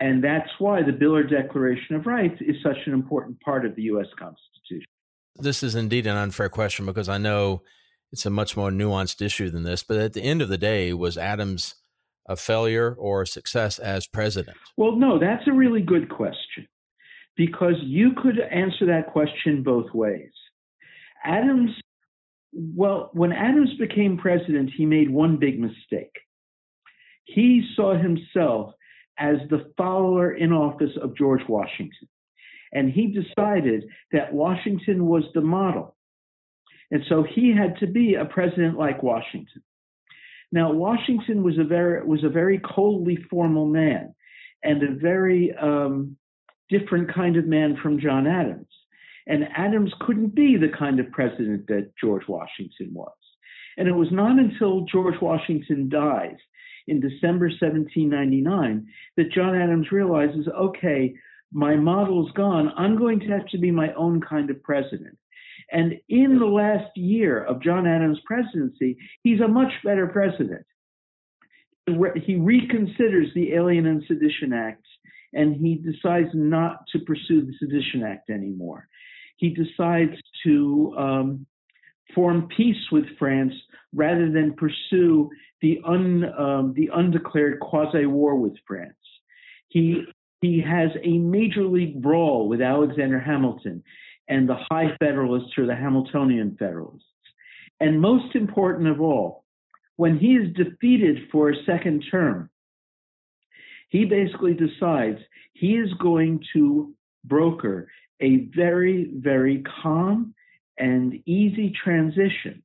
[0.00, 3.74] And that's why the Bill or Declaration of Rights is such an important part of
[3.76, 4.08] the U.S.
[4.18, 4.88] Constitution.
[5.36, 7.62] This is indeed an unfair question because I know
[8.12, 9.82] it's a much more nuanced issue than this.
[9.82, 11.74] But at the end of the day, was Adams
[12.26, 14.56] a failure or success as president?
[14.76, 16.66] Well, no, that's a really good question
[17.36, 20.30] because you could answer that question both ways.
[21.24, 21.70] Adams,
[22.52, 26.12] well, when Adams became president, he made one big mistake.
[27.24, 28.74] He saw himself
[29.18, 32.08] as the follower in office of George Washington.
[32.72, 35.94] And he decided that Washington was the model.
[36.90, 39.62] And so he had to be a president like Washington.
[40.52, 44.14] Now, Washington was a very was a very coldly formal man,
[44.62, 46.16] and a very um,
[46.68, 48.68] different kind of man from John Adams.
[49.26, 53.12] And Adams couldn't be the kind of president that George Washington was.
[53.76, 56.36] And it was not until George Washington dies
[56.86, 58.86] in December 1799
[59.16, 61.14] that John Adams realizes, okay,
[61.52, 62.72] my model's gone.
[62.76, 65.16] I'm going to have to be my own kind of president.
[65.72, 70.66] And in the last year of John Adams' presidency, he's a much better president.
[71.86, 74.84] He reconsiders the Alien and Sedition Act
[75.32, 78.88] and he decides not to pursue the Sedition Act anymore.
[79.36, 80.12] He decides
[80.44, 81.46] to um,
[82.14, 83.54] form peace with France
[83.94, 85.30] rather than pursue
[85.60, 88.94] the, un, um, the undeclared quasi war with France.
[89.68, 90.04] He,
[90.40, 93.82] he has a major league brawl with Alexander Hamilton
[94.28, 97.04] and the High Federalists or the Hamiltonian Federalists.
[97.80, 99.44] And most important of all,
[99.96, 102.50] when he is defeated for a second term,
[103.88, 105.18] he basically decides
[105.52, 107.88] he is going to broker
[108.20, 110.34] a very, very calm
[110.78, 112.62] and easy transition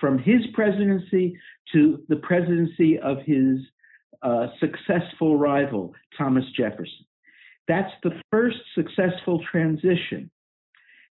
[0.00, 1.38] from his presidency
[1.72, 3.58] to the presidency of his
[4.22, 7.06] uh, successful rival, Thomas Jefferson.
[7.68, 10.30] That's the first successful transition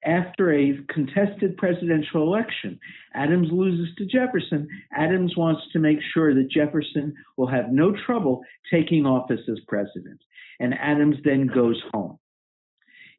[0.05, 2.79] after a contested presidential election,
[3.13, 4.67] Adams loses to Jefferson.
[4.95, 10.19] Adams wants to make sure that Jefferson will have no trouble taking office as president.
[10.59, 12.19] And Adams then goes home.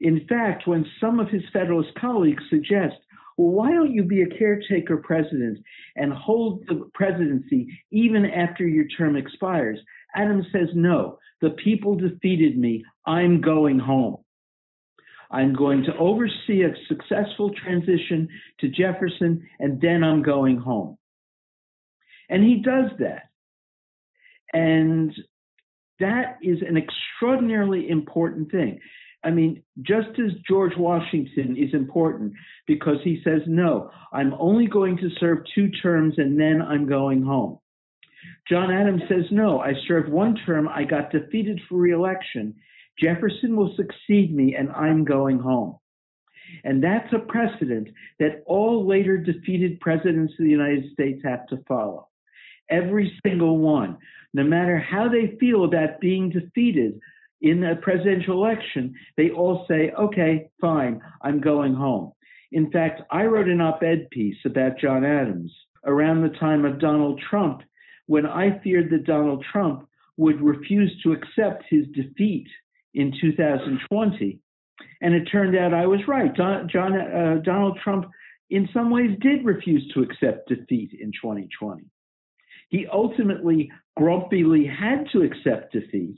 [0.01, 2.97] In fact, when some of his Federalist colleagues suggest,
[3.37, 5.59] well, why don't you be a caretaker president
[5.97, 9.79] and hold the presidency even after your term expires?
[10.15, 12.85] Adams says, no, the people defeated me.
[13.07, 14.19] I'm going home.
[15.31, 18.29] I'm going to oversee a successful transition
[18.61, 20.97] to Jefferson, and then I'm going home.
[22.31, 23.29] And he does that.
[24.53, 25.13] And
[26.01, 28.81] that is an extraordinarily important thing
[29.25, 32.35] I mean, just as George Washington is important
[32.67, 37.23] because he says, no, I'm only going to serve two terms and then I'm going
[37.23, 37.59] home.
[38.49, 42.55] John Adams says, no, I served one term, I got defeated for reelection.
[43.01, 45.79] Jefferson will succeed me and I'm going home.
[46.65, 51.63] And that's a precedent that all later defeated presidents of the United States have to
[51.69, 52.09] follow.
[52.71, 53.99] Every single one,
[54.35, 57.01] no matter how they feel about being defeated
[57.41, 62.13] in a presidential election, they all say, okay, fine, I'm going home.
[62.53, 65.53] In fact, I wrote an op ed piece about John Adams
[65.85, 67.63] around the time of Donald Trump
[68.07, 72.49] when I feared that Donald Trump would refuse to accept his defeat
[72.99, 74.41] in 2020.
[75.01, 76.35] And it turned out I was right.
[76.35, 78.07] Don, John, uh, Donald Trump,
[78.51, 81.85] in some ways, did refuse to accept defeat in 2020.
[82.71, 86.17] He ultimately grumpily had to accept defeat,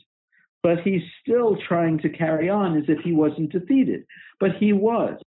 [0.62, 4.04] but he's still trying to carry on as if he wasn't defeated.
[4.40, 5.20] But he was.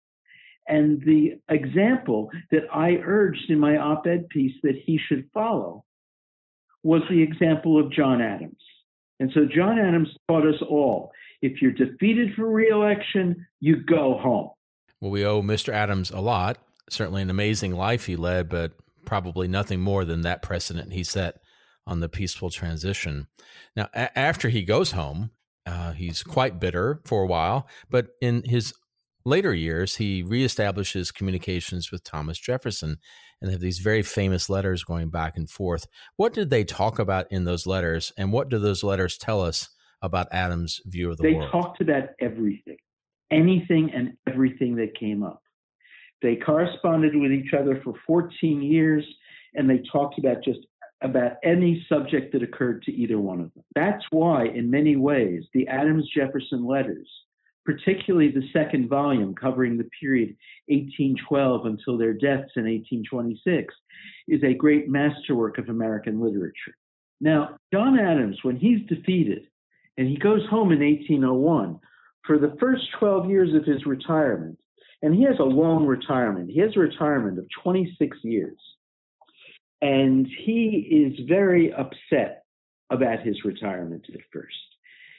[0.68, 5.84] And the example that I urged in my op ed piece that he should follow
[6.84, 8.62] was the example of John Adams.
[9.18, 11.10] And so John Adams taught us all
[11.42, 14.50] if you're defeated for reelection, you go home.
[15.00, 15.72] Well, we owe Mr.
[15.72, 16.58] Adams a lot.
[16.90, 18.72] Certainly an amazing life he led, but
[19.06, 21.40] probably nothing more than that precedent he set
[21.86, 23.26] on the peaceful transition.
[23.74, 25.30] Now, a- after he goes home,
[25.66, 28.74] uh, he's quite bitter for a while, but in his
[29.24, 32.98] later years, he reestablishes communications with Thomas Jefferson
[33.40, 35.86] and have these very famous letters going back and forth.
[36.16, 39.70] What did they talk about in those letters, and what do those letters tell us
[40.02, 41.48] about Adams' view of the they world?
[41.48, 42.78] They talked about everything,
[43.30, 45.42] anything and everything that came up.
[46.22, 49.04] They corresponded with each other for 14 years,
[49.54, 50.60] and they talked about just
[51.02, 53.64] about any subject that occurred to either one of them.
[53.74, 57.08] That's why, in many ways, the Adams Jefferson letters,
[57.64, 60.36] particularly the second volume covering the period
[60.66, 63.74] 1812 until their deaths in 1826,
[64.28, 66.74] is a great masterwork of American literature.
[67.20, 69.46] Now, John Adams, when he's defeated,
[70.00, 71.78] and he goes home in 1801
[72.26, 74.58] for the first 12 years of his retirement.
[75.02, 76.50] And he has a long retirement.
[76.50, 78.56] He has a retirement of 26 years.
[79.82, 82.44] And he is very upset
[82.88, 84.56] about his retirement at first.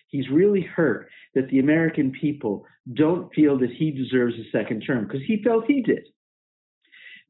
[0.08, 5.06] He's really hurt that the American people don't feel that he deserves a second term
[5.06, 6.08] because he felt he did.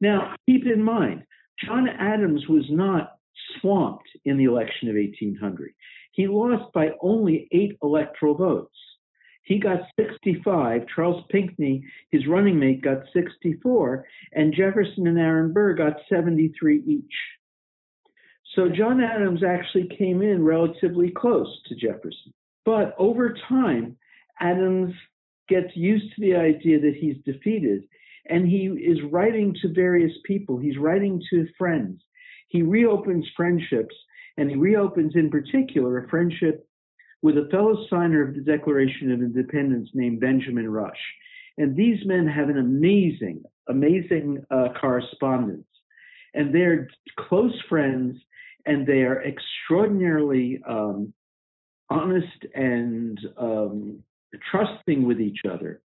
[0.00, 1.24] Now, keep in mind,
[1.62, 3.18] John Adams was not
[3.60, 5.74] swamped in the election of 1800.
[6.12, 8.76] He lost by only eight electoral votes.
[9.44, 10.86] He got 65.
[10.94, 17.14] Charles Pinckney, his running mate, got 64, and Jefferson and Aaron Burr got 73 each.
[18.54, 22.32] So John Adams actually came in relatively close to Jefferson.
[22.64, 23.96] But over time,
[24.40, 24.94] Adams
[25.48, 27.82] gets used to the idea that he's defeated,
[28.26, 30.58] and he is writing to various people.
[30.58, 32.00] He's writing to friends.
[32.48, 33.94] He reopens friendships
[34.36, 36.66] and he reopens, in particular, a friendship
[37.22, 40.98] with a fellow signer of the Declaration of Independence named Benjamin Rush.
[41.58, 45.66] And these men have an amazing, amazing uh, correspondence.
[46.34, 48.16] And they're close friends
[48.64, 51.12] and they are extraordinarily um,
[51.90, 54.02] honest and um,
[54.50, 55.82] trusting with each other.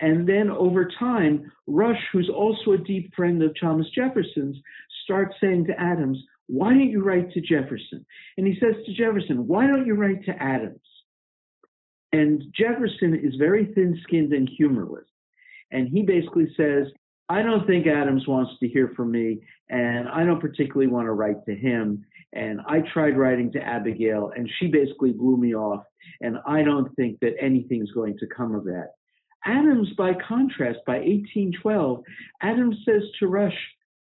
[0.00, 4.56] And then over time, Rush, who's also a deep friend of Thomas Jefferson's,
[5.04, 8.04] starts saying to Adams, why don't you write to Jefferson?
[8.36, 10.80] And he says to Jefferson, Why don't you write to Adams?
[12.12, 15.06] And Jefferson is very thin skinned and humorless.
[15.72, 16.86] And he basically says,
[17.28, 21.12] I don't think Adams wants to hear from me, and I don't particularly want to
[21.12, 22.04] write to him.
[22.32, 25.82] And I tried writing to Abigail, and she basically blew me off,
[26.20, 28.90] and I don't think that anything's going to come of that.
[29.44, 32.02] Adams, by contrast, by 1812,
[32.42, 33.56] Adams says to Rush,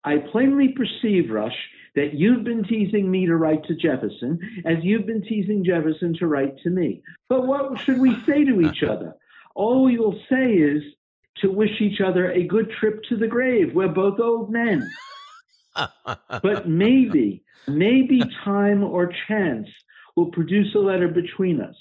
[0.04, 1.56] I plainly perceive, Rush,
[1.96, 6.28] that you've been teasing me to write to Jefferson, as you've been teasing Jefferson to
[6.28, 7.02] write to me.
[7.28, 9.16] But what should we say to each other?
[9.56, 10.82] All we will say is
[11.38, 13.74] to wish each other a good trip to the grave.
[13.74, 14.90] We're both old men.
[16.42, 19.68] but maybe, maybe time or chance
[20.16, 21.76] will produce a letter between us.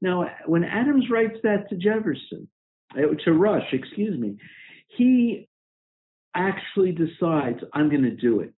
[0.00, 2.48] Now, when Adams writes that to Jefferson,
[2.94, 4.36] uh, to Rush, excuse me,
[4.88, 5.48] he
[6.34, 8.52] actually decides, I'm going to do it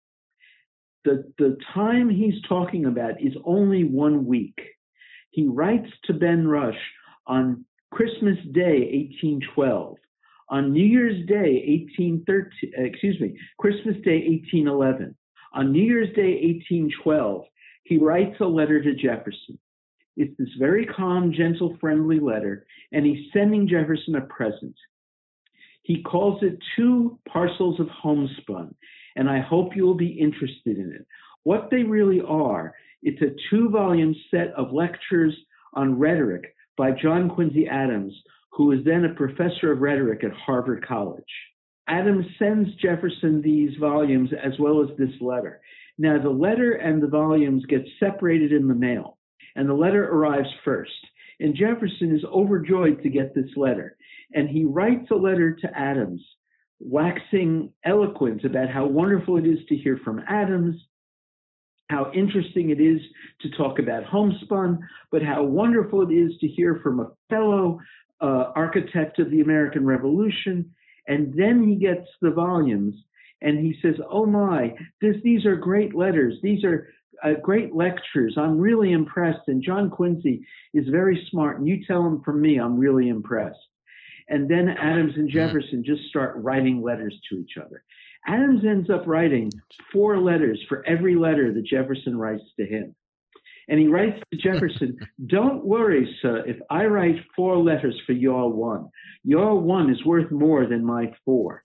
[1.08, 4.60] the, the time he's talking about is only one week.
[5.32, 6.80] He writes to Ben Rush
[7.26, 9.96] on Christmas Day, 1812.
[10.50, 11.64] On New Year's Day,
[11.96, 15.16] 1813, uh, excuse me, Christmas Day, 1811.
[15.54, 17.46] On New Year's Day, 1812,
[17.84, 19.58] he writes a letter to Jefferson.
[20.18, 24.76] It's this very calm, gentle, friendly letter, and he's sending Jefferson a present.
[25.84, 28.76] He calls it Two Parcels of Homespun,
[29.18, 31.06] and I hope you will be interested in it.
[31.44, 35.36] What they really are, it's a two volume set of lectures
[35.74, 38.14] on rhetoric by John Quincy Adams,
[38.52, 41.24] who was then a professor of rhetoric at Harvard College.
[41.90, 45.62] Adams sends Jefferson these volumes as well as this letter.
[45.98, 49.18] Now, the letter and the volumes get separated in the mail,
[49.56, 50.92] and the letter arrives first.
[51.40, 53.96] And Jefferson is overjoyed to get this letter.
[54.34, 56.22] And he writes a letter to Adams,
[56.80, 60.76] waxing eloquent about how wonderful it is to hear from Adams,
[61.90, 63.00] how interesting it is
[63.42, 64.80] to talk about homespun,
[65.12, 67.80] but how wonderful it is to hear from a fellow
[68.22, 70.70] uh, architect of the American Revolution.
[71.08, 72.96] And then he gets the volumes
[73.42, 76.36] and he says, Oh my, this, these are great letters.
[76.42, 76.90] These are
[77.24, 78.36] uh, great lectures.
[78.38, 79.48] I'm really impressed.
[79.48, 81.60] And John Quincy is very smart.
[81.60, 83.58] And you tell him from me, I'm really impressed.
[84.30, 85.38] And then Adams and mm-hmm.
[85.38, 87.84] Jefferson just start writing letters to each other.
[88.28, 89.52] Adams ends up writing
[89.92, 92.94] four letters for every letter that Jefferson writes to him.
[93.70, 94.98] And he writes to Jefferson,
[95.28, 98.90] Don't worry, sir, if I write four letters for your one.
[99.24, 101.64] Your one is worth more than my four.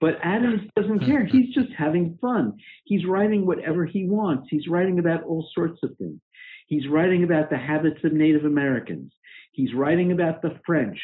[0.00, 1.24] But Adams doesn't care.
[1.30, 2.54] He's just having fun.
[2.84, 4.48] He's writing whatever he wants.
[4.50, 6.20] He's writing about all sorts of things.
[6.66, 9.12] He's writing about the habits of Native Americans.
[9.52, 10.98] He's writing about the French.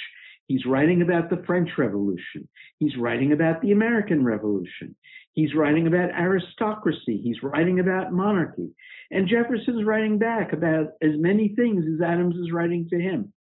[0.53, 2.46] He's writing about the French Revolution.
[2.78, 4.94] He's writing about the American Revolution.
[5.32, 7.18] He's writing about aristocracy.
[7.24, 8.68] He's writing about monarchy.
[9.11, 13.32] And Jefferson's writing back about as many things as Adams is writing to him.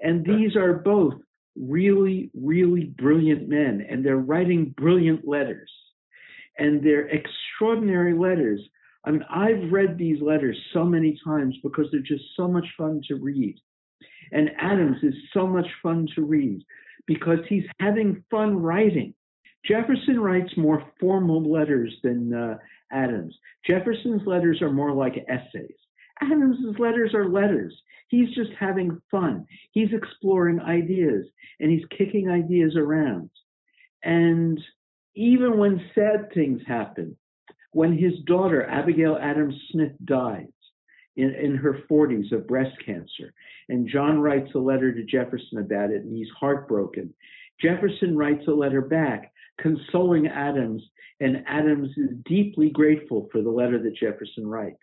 [0.00, 1.14] And these are both
[1.56, 5.72] really, really brilliant men, and they're writing brilliant letters.
[6.56, 8.60] And they're extraordinary letters.
[9.04, 13.00] I mean, I've read these letters so many times because they're just so much fun
[13.08, 13.56] to read.
[14.32, 16.62] And Adams is so much fun to read
[17.06, 19.14] because he's having fun writing.
[19.66, 22.58] Jefferson writes more formal letters than uh,
[22.92, 23.34] Adams.
[23.66, 25.74] Jefferson's letters are more like essays.
[26.20, 27.74] Adams's letters are letters.
[28.08, 29.46] He's just having fun.
[29.72, 31.26] He's exploring ideas
[31.60, 33.30] and he's kicking ideas around.
[34.02, 34.58] And
[35.14, 37.16] even when sad things happen,
[37.72, 40.46] when his daughter, Abigail Adams Smith, dies
[41.18, 43.34] in, in her 40s of breast cancer,
[43.68, 47.12] and John writes a letter to Jefferson about it, and he's heartbroken.
[47.60, 50.82] Jefferson writes a letter back consoling Adams,
[51.20, 54.78] and Adams is deeply grateful for the letter that Jefferson writes.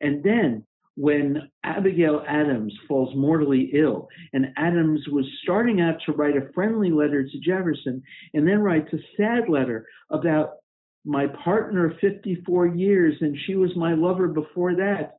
[0.00, 0.64] And then
[0.96, 6.90] when Abigail Adams falls mortally ill, and Adams was starting out to write a friendly
[6.90, 8.02] letter to Jefferson,
[8.34, 10.54] and then writes a sad letter about
[11.04, 15.16] my partner of 54 years, and she was my lover before that.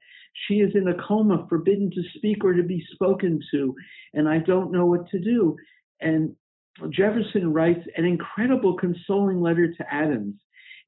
[0.48, 3.76] She is in a coma, forbidden to speak or to be spoken to,
[4.14, 5.58] and I don't know what to do.
[6.00, 6.36] And
[6.90, 10.36] Jefferson writes an incredible consoling letter to Adams,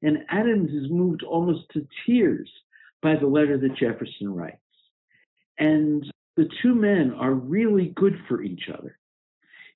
[0.02, 2.50] and Adams is moved almost to tears
[3.02, 4.58] by the letter that Jefferson writes.
[5.58, 6.04] And
[6.36, 8.98] the two men are really good for each other.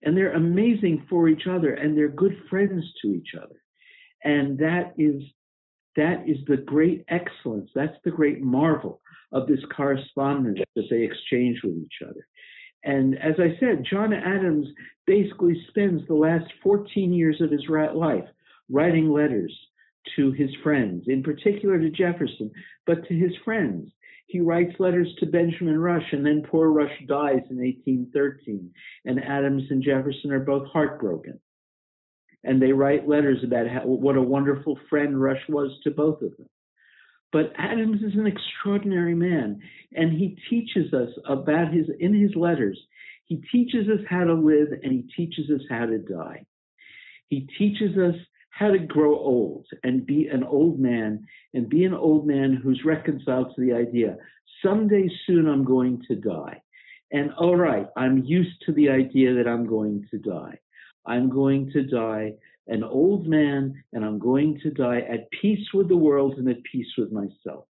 [0.03, 3.61] And they're amazing for each other and they're good friends to each other.
[4.25, 5.23] And that is
[5.99, 7.70] that is the great excellence.
[7.74, 9.01] That's the great marvel
[9.32, 12.26] of this correspondence that they exchange with each other.
[12.84, 14.68] And as I said, John Adams
[15.07, 18.24] basically spends the last 14 years of his life
[18.70, 19.53] writing letters
[20.14, 22.51] to his friends, in particular to Jefferson,
[22.86, 23.90] but to his friends.
[24.26, 28.70] He writes letters to Benjamin Rush, and then poor Rush dies in 1813,
[29.07, 31.40] and Adams and Jefferson are both heartbroken.
[32.45, 36.36] And they write letters about how, what a wonderful friend Rush was to both of
[36.36, 36.49] them.
[37.32, 39.61] But Adams is an extraordinary man,
[39.93, 42.78] and he teaches us about his, in his letters,
[43.26, 46.47] he teaches us how to live and he teaches us how to die.
[47.28, 48.14] He teaches us
[48.51, 52.82] how to grow old and be an old man and be an old man who's
[52.86, 54.16] reconciled to the idea
[54.64, 56.61] someday soon I'm going to die.
[57.12, 60.59] And all right, I'm used to the idea that I'm going to die.
[61.09, 62.34] I'm going to die
[62.68, 66.62] an old man and I'm going to die at peace with the world and at
[66.70, 67.64] peace with myself.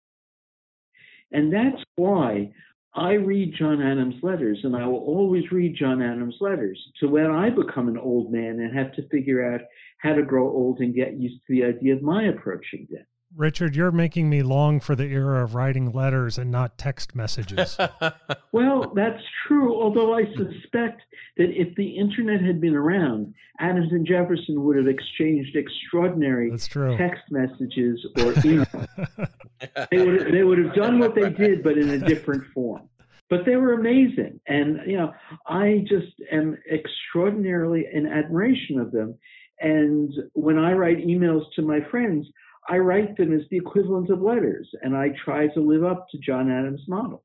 [1.31, 2.53] And that's why
[2.95, 7.27] I read John Adams' letters, and I will always read John Adams' letters to when
[7.27, 9.61] I become an old man and have to figure out
[9.99, 13.07] how to grow old and get used to the idea of my approaching death.
[13.39, 17.79] Richard, you're making me long for the era of writing letters and not text messages.
[18.53, 21.03] well, that's true, although I suspect
[21.37, 26.51] that if the internet had been around, Adams and Jefferson would have exchanged extraordinary
[26.99, 28.89] text messages or emails.
[29.93, 32.89] they, would have, they would have done what they did, but in a different form.
[33.31, 34.41] but they were amazing.
[34.49, 35.15] And, you know,
[35.47, 39.15] I just am extraordinarily in admiration of them.
[39.61, 42.27] And when I write emails to my friends,
[42.71, 46.19] I write them as the equivalent of letters, and I try to live up to
[46.19, 47.23] John Adams' model.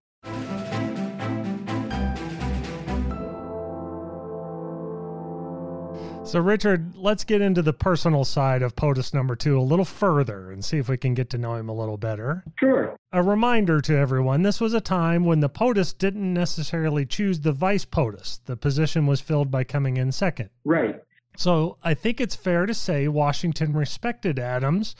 [6.25, 10.51] So, Richard, let's get into the personal side of POTUS number two a little further
[10.51, 12.45] and see if we can get to know him a little better.
[12.57, 12.95] Sure.
[13.11, 17.51] A reminder to everyone this was a time when the POTUS didn't necessarily choose the
[17.51, 18.39] vice POTUS.
[18.45, 20.49] The position was filled by coming in second.
[20.63, 21.03] Right.
[21.35, 24.95] So, I think it's fair to say Washington respected Adams,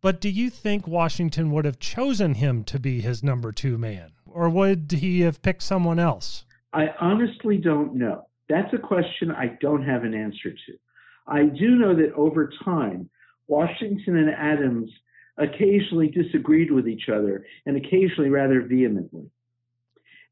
[0.00, 4.12] but do you think Washington would have chosen him to be his number two man?
[4.26, 6.44] Or would he have picked someone else?
[6.72, 8.26] I honestly don't know.
[8.48, 10.78] That's a question I don't have an answer to.
[11.26, 13.10] I do know that over time,
[13.46, 14.90] Washington and Adams
[15.36, 19.30] occasionally disagreed with each other and occasionally rather vehemently.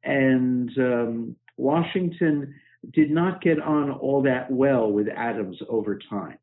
[0.03, 2.55] And um, Washington
[2.93, 6.39] did not get on all that well with Adams over time.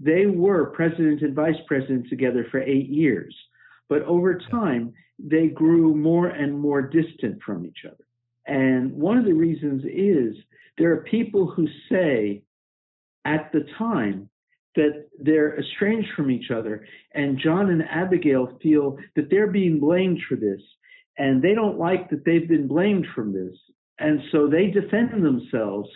[0.00, 3.36] They were president and vice president together for eight years,
[3.88, 8.04] but over time, they grew more and more distant from each other.
[8.46, 10.42] And one of the reasons is
[10.78, 12.42] there are people who say
[13.26, 14.30] at the time
[14.76, 20.20] that they're estranged from each other, and John and Abigail feel that they're being blamed
[20.28, 20.60] for this,
[21.18, 23.54] and they don't like that they've been blamed from this,
[23.98, 25.88] and so they defend themselves,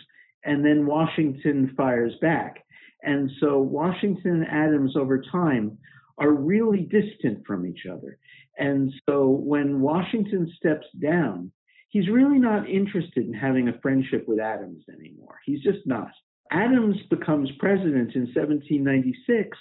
[0.43, 2.64] and then Washington fires back.
[3.05, 5.77] And so Washington and Adams over time
[6.17, 8.17] are really distant from each other.
[8.57, 11.51] And so when Washington steps down,
[11.89, 15.39] he's really not interested in having a friendship with Adams anymore.
[15.45, 16.11] He's just not.
[16.51, 19.57] Adams becomes president in 1796,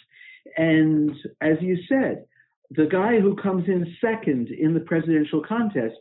[0.57, 2.25] and as you said,
[2.71, 5.97] the guy who comes in second in the presidential contest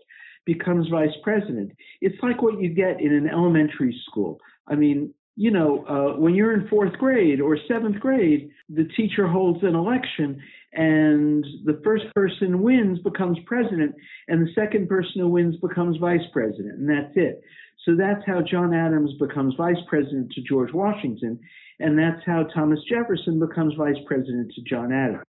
[0.46, 1.72] becomes vice president.
[2.02, 4.40] It's like what you get in an elementary school.
[4.68, 9.28] I mean, you know, uh, when you're in fourth grade or seventh grade, the teacher
[9.28, 10.40] holds an election
[10.74, 13.94] and the first person wins becomes president
[14.28, 17.42] and the second person who wins becomes vice president and that's it.
[17.86, 21.40] So that's how john adams becomes vice president to george washington
[21.80, 25.26] and that's how thomas jefferson becomes vice president to john adams.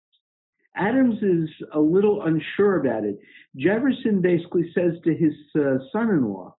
[0.75, 3.19] Adams is a little unsure about it.
[3.55, 6.55] Jefferson basically says to his uh, son-in-law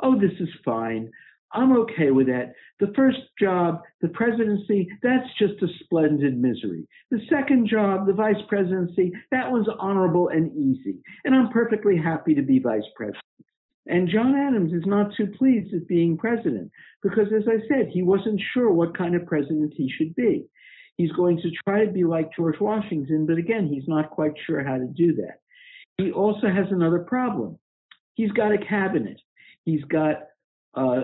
[0.00, 1.10] oh this is fine
[1.52, 2.54] I'm okay with that.
[2.80, 6.86] The first job, the presidency, that's just a splendid misery.
[7.10, 10.98] The second job, the vice presidency, that one's honorable and easy.
[11.24, 13.22] And I'm perfectly happy to be vice president.
[13.88, 16.72] And John Adams is not too pleased at being president
[17.02, 20.46] because, as I said, he wasn't sure what kind of president he should be.
[20.96, 24.64] He's going to try to be like George Washington, but again, he's not quite sure
[24.64, 25.40] how to do that.
[25.98, 27.58] He also has another problem.
[28.14, 29.20] He's got a cabinet.
[29.64, 30.16] He's got
[30.76, 31.00] uh,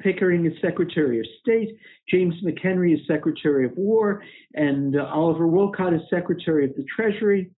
[0.00, 1.78] Pickering is Secretary of State,
[2.08, 4.22] James McHenry is Secretary of War,
[4.54, 7.50] and uh, Oliver Wolcott is Secretary of the Treasury,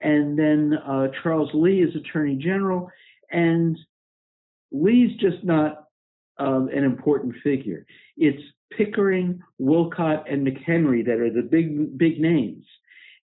[0.00, 2.88] and then uh, Charles Lee is Attorney General,
[3.30, 3.76] and
[4.70, 5.84] Lee's just not
[6.38, 7.84] um, an important figure.
[8.16, 8.42] It's
[8.76, 12.64] Pickering, Wolcott, and McHenry that are the big big names.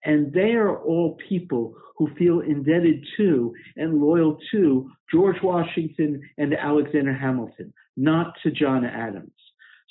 [0.06, 6.54] And they are all people who feel indebted to and loyal to George Washington and
[6.54, 9.32] Alexander Hamilton, not to John Adams.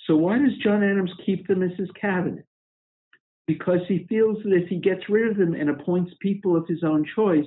[0.06, 2.44] So why does John Adams keep them as his cabinet?
[3.46, 6.82] Because he feels that if he gets rid of them and appoints people of his
[6.82, 7.46] own choice,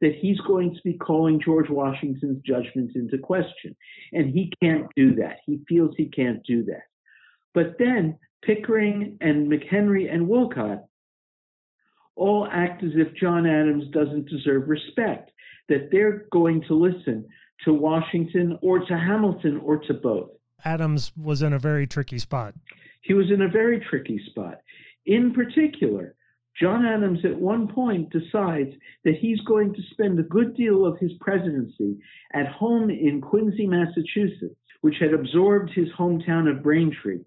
[0.00, 3.74] that he's going to be calling George Washington's judgment into question.
[4.12, 5.38] And he can't do that.
[5.46, 6.82] He feels he can't do that.
[7.54, 10.84] But then Pickering and McHenry and Wolcott
[12.16, 15.30] all act as if John Adams doesn't deserve respect,
[15.68, 17.26] that they're going to listen
[17.64, 20.30] to Washington or to Hamilton or to both.
[20.64, 22.54] Adams was in a very tricky spot.
[23.02, 24.60] He was in a very tricky spot.
[25.04, 26.14] In particular,
[26.60, 28.70] John Adams at one point decides
[29.04, 31.98] that he's going to spend a good deal of his presidency
[32.32, 37.20] at home in Quincy, Massachusetts, which had absorbed his hometown of Braintree.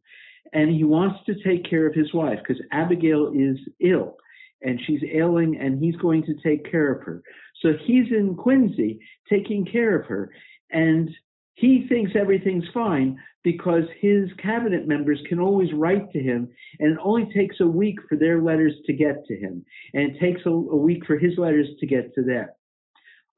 [0.52, 4.18] And he wants to take care of his wife because Abigail is ill
[4.62, 7.22] and she's ailing and he's going to take care of her.
[7.62, 9.00] So he's in Quincy
[9.30, 10.32] taking care of her
[10.72, 11.10] and
[11.56, 16.50] he thinks everything's fine because his cabinet members can always write to him
[16.80, 20.20] and it only takes a week for their letters to get to him and it
[20.20, 22.48] takes a, a week for his letters to get to them.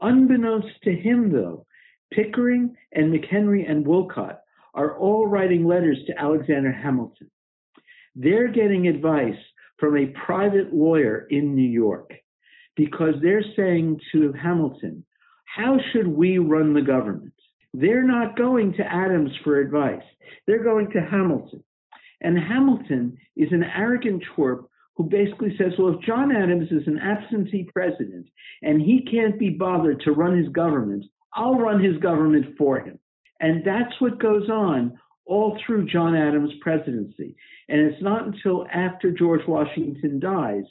[0.02, 1.66] Unbeknownst to him though,
[2.12, 4.42] Pickering and McHenry and Wolcott
[4.74, 7.32] are all writing letters to Alexander Hamilton.
[8.16, 9.38] They're getting advice
[9.82, 12.14] from a private lawyer in New York
[12.78, 15.04] because they're saying to Hamilton,
[15.44, 17.34] how should we run the government?
[17.74, 20.04] they're not going to Adams for advice.
[20.46, 21.64] They're going to Hamilton.
[22.22, 24.66] And Hamilton is an arrogant twerp
[24.96, 28.28] who basically says, well, if John Adams is an absentee president
[28.62, 33.00] and he can't be bothered to run his government, I'll run his government for him.
[33.40, 37.36] And that's what goes on all through John Adams' presidency.
[37.70, 40.64] And it's not until after George Washington dies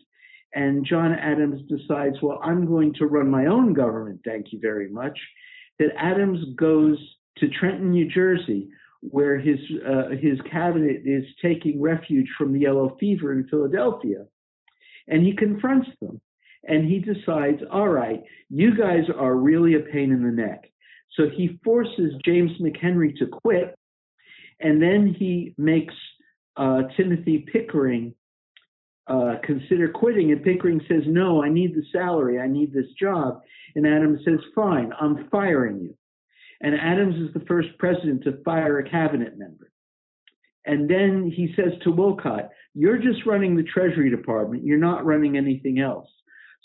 [0.54, 4.88] and John Adams decides, well, I'm going to run my own government, thank you very
[4.88, 5.18] much,
[5.78, 6.98] that Adams goes
[7.38, 8.68] to Trenton, New Jersey,
[9.00, 14.26] where his uh, his cabinet is taking refuge from the yellow fever in Philadelphia,
[15.08, 16.20] and he confronts them,
[16.64, 20.64] and he decides, all right, you guys are really a pain in the neck.
[21.16, 23.74] So he forces James McHenry to quit,
[24.60, 25.94] and then he makes
[26.56, 28.14] uh, Timothy Pickering
[29.06, 30.32] uh, consider quitting.
[30.32, 32.38] And Pickering says, No, I need the salary.
[32.40, 33.40] I need this job.
[33.74, 35.94] And Adams says, Fine, I'm firing you.
[36.60, 39.72] And Adams is the first president to fire a cabinet member.
[40.66, 44.64] And then he says to Wolcott, You're just running the Treasury Department.
[44.64, 46.08] You're not running anything else.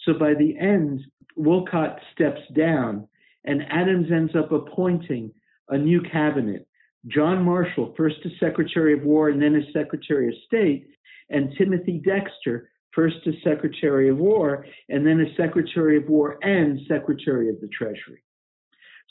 [0.05, 1.01] So by the end,
[1.35, 3.07] Wolcott steps down,
[3.45, 5.31] and Adams ends up appointing
[5.69, 6.67] a new cabinet.
[7.07, 10.87] John Marshall, first as Secretary of War and then as Secretary of State,
[11.29, 16.79] and Timothy Dexter, first as Secretary of War and then as Secretary of War and
[16.87, 18.23] Secretary of the Treasury.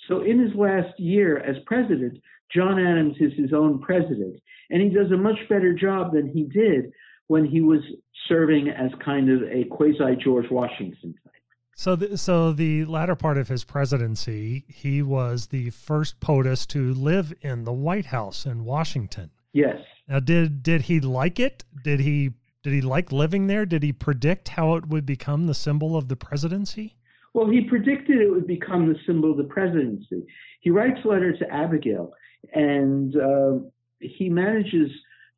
[0.08, 2.18] So in his last year as president,
[2.54, 4.40] John Adams is his own president,
[4.70, 6.92] and he does a much better job than he did
[7.28, 7.80] when he was
[8.28, 11.33] serving as kind of a quasi George Washington type.
[11.76, 16.94] So, the, so the latter part of his presidency, he was the first POTUS to
[16.94, 19.30] live in the White House in Washington.
[19.52, 19.78] Yes.
[20.08, 21.64] Now, did did he like it?
[21.82, 23.66] Did he did he like living there?
[23.66, 26.96] Did he predict how it would become the symbol of the presidency?
[27.34, 30.24] Well, he predicted it would become the symbol of the presidency.
[30.60, 32.12] He writes a letter to Abigail,
[32.54, 33.58] and uh,
[34.00, 34.90] he manages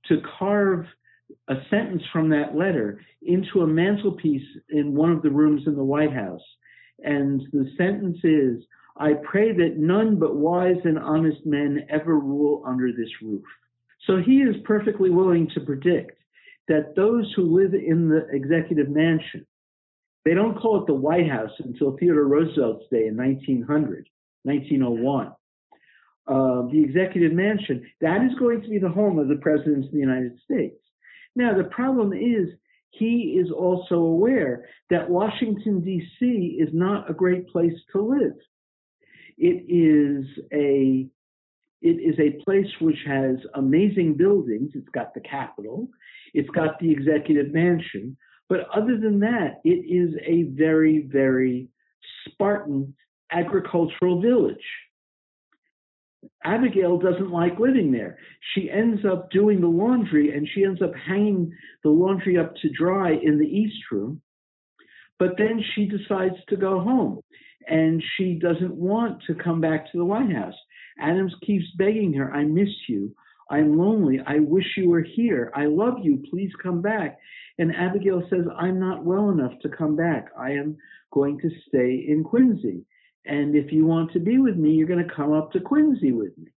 [0.08, 0.86] to carve
[1.48, 5.84] a sentence from that letter into a mantelpiece in one of the rooms in the
[5.84, 6.42] White House.
[7.02, 8.64] And the sentence is,
[8.96, 13.44] I pray that none but wise and honest men ever rule under this roof.
[14.06, 16.18] So he is perfectly willing to predict
[16.68, 19.46] that those who live in the executive mansion
[20.26, 24.08] they don't call it the White House until Theodore Roosevelt's day in 1900,
[24.42, 25.32] 1901.
[26.26, 29.92] Uh, the executive mansion, that is going to be the home of the presidents of
[29.92, 30.74] the United States.
[31.36, 32.48] Now, the problem is
[32.90, 36.56] he is also aware that Washington, D.C.
[36.58, 38.36] is not a great place to live.
[39.38, 41.06] It is a
[41.82, 44.70] it is a place which has amazing buildings.
[44.74, 45.88] It's got the Capitol,
[46.32, 48.16] it's got the executive mansion,
[48.48, 51.68] but other than that, it is a very, very
[52.26, 52.94] Spartan
[53.30, 54.56] agricultural village.
[56.44, 58.18] Abigail doesn't like living there.
[58.54, 61.52] She ends up doing the laundry and she ends up hanging
[61.82, 64.20] the laundry up to dry in the East Room.
[65.18, 67.20] But then she decides to go home
[67.68, 70.54] and she doesn't want to come back to the White House.
[71.00, 73.14] Adams keeps begging her, I miss you.
[73.50, 74.20] I'm lonely.
[74.26, 75.52] I wish you were here.
[75.54, 76.22] I love you.
[76.30, 77.18] Please come back.
[77.58, 80.26] And Abigail says, I'm not well enough to come back.
[80.38, 80.76] I am
[81.12, 82.84] going to stay in Quincy.
[83.26, 86.12] And if you want to be with me, you're going to come up to Quincy
[86.12, 86.50] with me.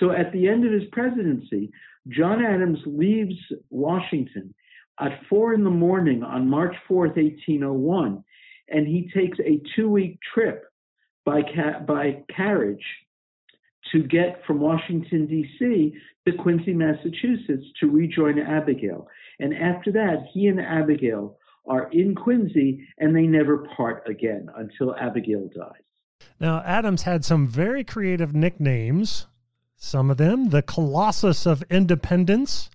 [0.00, 1.70] So at the end of his presidency,
[2.08, 3.34] John Adams leaves
[3.70, 4.54] Washington
[5.00, 8.22] at four in the morning on March 4th, 1801,
[8.68, 10.64] and he takes a two week trip
[11.24, 12.84] by, ca- by carriage
[13.92, 15.94] to get from Washington, D.C.
[16.26, 19.06] to Quincy, Massachusetts to rejoin Abigail.
[19.38, 21.38] And after that, he and Abigail
[21.68, 25.82] are in Quincy and they never part again until Abigail dies.
[26.38, 29.26] Now, Adams had some very creative nicknames.
[29.76, 32.70] Some of them, the Colossus of Independence,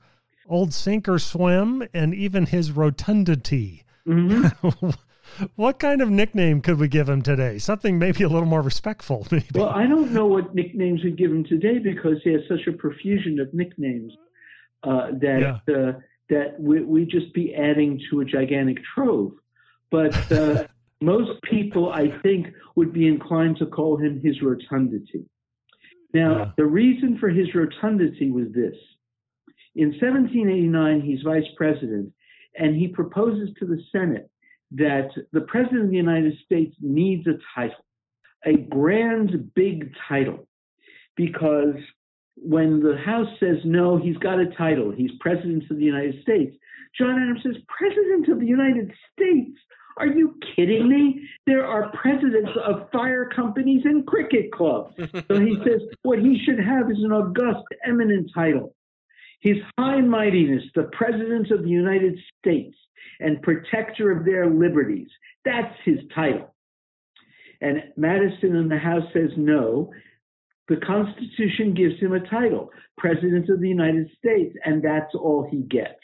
[0.48, 3.84] Old Sink or Swim, and even his Rotundity.
[4.08, 4.90] Mm-hmm.
[5.56, 7.58] what kind of nickname could we give him today?
[7.58, 9.28] Something maybe a little more respectful.
[9.32, 9.48] Maybe.
[9.56, 12.74] Well, I don't know what nicknames we give him today because he has such a
[12.74, 14.14] profusion of nicknames
[14.84, 15.76] uh, that yeah.
[15.76, 15.94] uh,
[16.30, 19.34] that we, we just be adding to a gigantic trove.
[19.90, 20.66] But uh,
[21.02, 25.26] most people, I think, would be inclined to call him his rotundity.
[26.14, 26.52] Now, yeah.
[26.58, 28.76] the reason for his rotundity was this.
[29.76, 32.12] In 1789, he's vice president,
[32.56, 34.30] and he proposes to the Senate
[34.72, 37.86] that the President of the United States needs a title,
[38.46, 40.48] a grand, big title,
[41.16, 41.76] because
[42.36, 44.92] when the House says no, he's got a title.
[44.92, 46.56] He's President of the United States.
[46.98, 49.58] John Adams says, President of the United States?
[49.98, 51.28] Are you kidding me?
[51.46, 54.96] There are presidents of fire companies and cricket clubs.
[54.98, 58.76] So he says what he should have is an august, eminent title.
[59.42, 62.76] His High Mightiness, the President of the United States
[63.20, 65.08] and Protector of their liberties.
[65.46, 66.54] That's his title.
[67.60, 69.92] And Madison in the House says no.
[70.68, 75.64] The Constitution gives him a title, President of the United States, and that's all he
[75.64, 76.00] gets.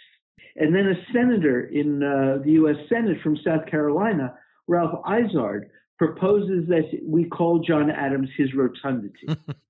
[0.58, 2.78] And then a senator in uh, the U.S.
[2.90, 4.34] Senate from South Carolina,
[4.68, 9.28] Ralph Izard, proposes that we call John Adams his rotundity.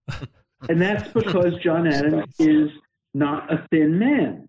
[0.70, 2.70] and that's because John Adams is
[3.14, 4.48] not a thin man.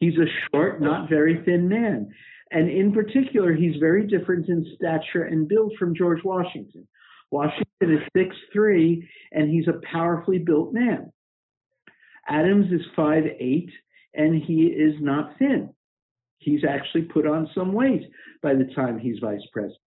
[0.00, 2.12] He's a short, not very thin man.
[2.50, 6.86] And in particular, he's very different in stature and build from George Washington.
[7.30, 8.00] Washington is
[8.54, 11.10] 6'3, and he's a powerfully built man.
[12.28, 13.68] Adams is 5'8,
[14.14, 15.70] and he is not thin.
[16.38, 18.02] He's actually put on some weight
[18.42, 19.78] by the time he's vice president.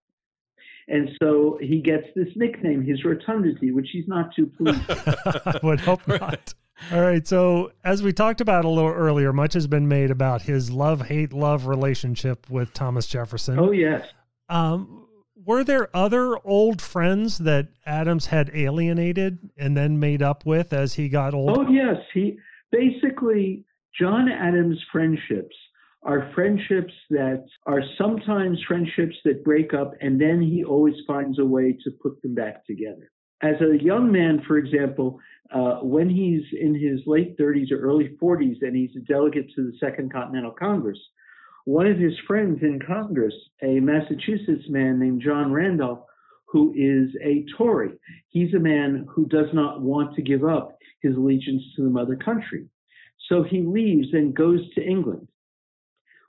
[0.90, 4.82] And so he gets this nickname, his rotundity, which he's not too pleased.
[4.90, 6.54] I would hope not.
[6.92, 7.28] All right.
[7.28, 11.08] So, as we talked about a little earlier, much has been made about his love
[11.08, 13.60] hate love relationship with Thomas Jefferson.
[13.60, 14.06] Oh, yes.
[14.48, 15.08] Um,
[15.44, 20.94] were there other old friends that Adams had alienated and then made up with as
[20.94, 21.62] he got older?
[21.62, 21.98] Oh, yes.
[22.14, 22.38] He
[22.72, 23.66] basically,
[24.00, 25.56] John Adams' friendships
[26.04, 31.46] are friendships that are sometimes friendships that break up, and then he always finds a
[31.46, 33.12] way to put them back together.
[33.42, 35.20] As a young man, for example,
[35.52, 39.64] uh, when he's in his late 30s or early 40s and he's a delegate to
[39.64, 41.00] the Second Continental Congress,
[41.66, 46.06] one of his friends in Congress, a Massachusetts man named John Randolph,
[46.46, 47.92] who is a Tory,
[48.30, 52.16] he's a man who does not want to give up his allegiance to the mother
[52.16, 52.68] country.
[53.28, 55.28] So he leaves and goes to England.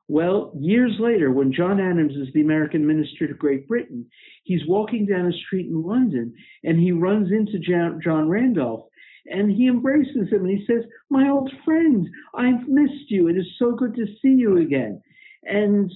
[0.09, 4.07] Well, years later, when John Adams is the American minister to Great Britain,
[4.45, 6.35] he's walking down a street in London
[6.65, 8.87] and he runs into John Randolph
[9.27, 13.29] and he embraces him and he says, My old friend, I've missed you.
[13.29, 15.03] It is so good to see you again.
[15.45, 15.93] And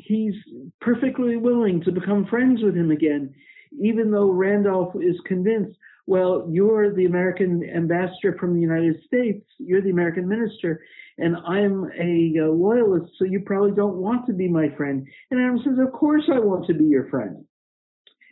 [0.00, 0.34] he's
[0.80, 3.34] perfectly willing to become friends with him again,
[3.80, 5.76] even though Randolph is convinced
[6.06, 10.80] well, you're the American ambassador from the United States, you're the American minister,
[11.18, 15.06] and I'm a, a loyalist, so you probably don't want to be my friend.
[15.30, 17.44] And Adams says, Of course I want to be your friend.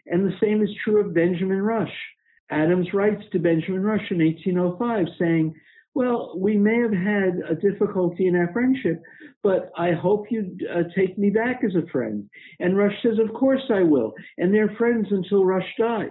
[0.06, 1.92] And the same is true of Benjamin Rush.
[2.50, 5.54] Adams writes to Benjamin Rush in 1805 saying,
[5.94, 9.02] Well, we may have had a difficulty in our friendship,
[9.42, 12.28] but I hope you uh, take me back as a friend.
[12.60, 14.12] And Rush says, Of course I will.
[14.38, 16.10] And they're friends until Rush dies.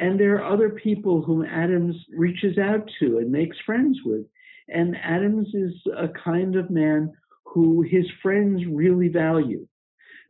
[0.00, 4.24] And there are other people whom Adams reaches out to and makes friends with.
[4.68, 7.12] And Adams is a kind of man
[7.44, 9.66] who his friends really value,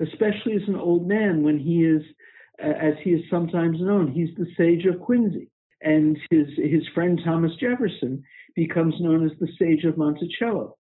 [0.00, 2.02] especially as an old man when he is,
[2.58, 5.48] as he is sometimes known, he's the sage of Quincy.
[5.82, 8.24] And his, his friend Thomas Jefferson
[8.56, 10.76] becomes known as the sage of Monticello.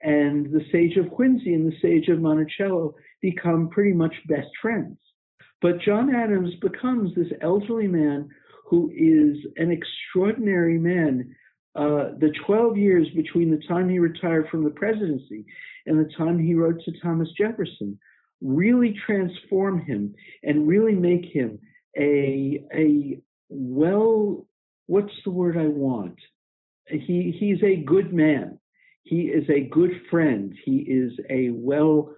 [0.00, 4.96] And the sage of Quincy and the sage of Monticello become pretty much best friends.
[5.62, 8.28] But John Adams becomes this elderly man
[8.66, 11.34] who is an extraordinary man.
[11.74, 15.46] Uh, the 12 years between the time he retired from the presidency
[15.86, 17.98] and the time he wrote to Thomas Jefferson
[18.42, 21.58] really transform him and really make him
[21.96, 24.46] a, a well,
[24.86, 26.18] what's the word I want?
[26.88, 28.58] He, he's a good man.
[29.04, 30.54] He is a good friend.
[30.64, 32.14] He is a well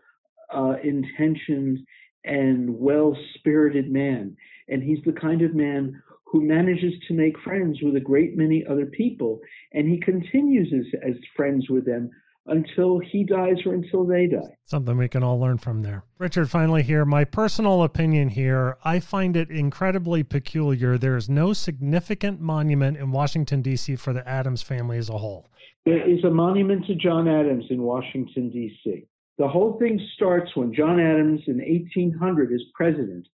[0.55, 1.80] uh, intentioned
[2.24, 4.36] and well spirited man.
[4.68, 8.64] And he's the kind of man who manages to make friends with a great many
[8.68, 9.40] other people.
[9.72, 12.10] And he continues as, as friends with them
[12.46, 14.56] until he dies or until they die.
[14.66, 16.04] Something we can all learn from there.
[16.18, 20.98] Richard, finally, here, my personal opinion here I find it incredibly peculiar.
[20.98, 23.96] There is no significant monument in Washington, D.C.
[23.96, 25.46] for the Adams family as a whole.
[25.86, 29.06] There is a monument to John Adams in Washington, D.C.
[29.39, 33.26] The whole thing starts when John Adams in 1800 as president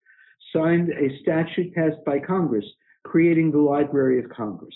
[0.53, 2.65] signed a statute passed by Congress
[3.03, 4.75] creating the Library of Congress.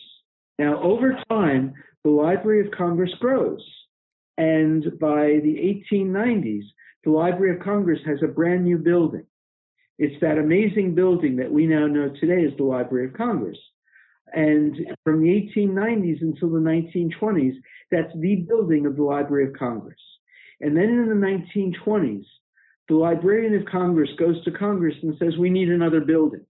[0.59, 3.63] Now, over time, the Library of Congress grows.
[4.37, 6.63] And by the 1890s,
[7.03, 9.25] the Library of Congress has a brand new building.
[9.99, 13.57] It's that amazing building that we now know today as the Library of Congress.
[14.33, 17.53] And from the 1890s until the 1920s,
[17.91, 19.99] that's the building of the Library of Congress.
[20.63, 22.25] And then in the 1920s,
[22.87, 26.45] the Librarian of Congress goes to Congress and says, We need another building.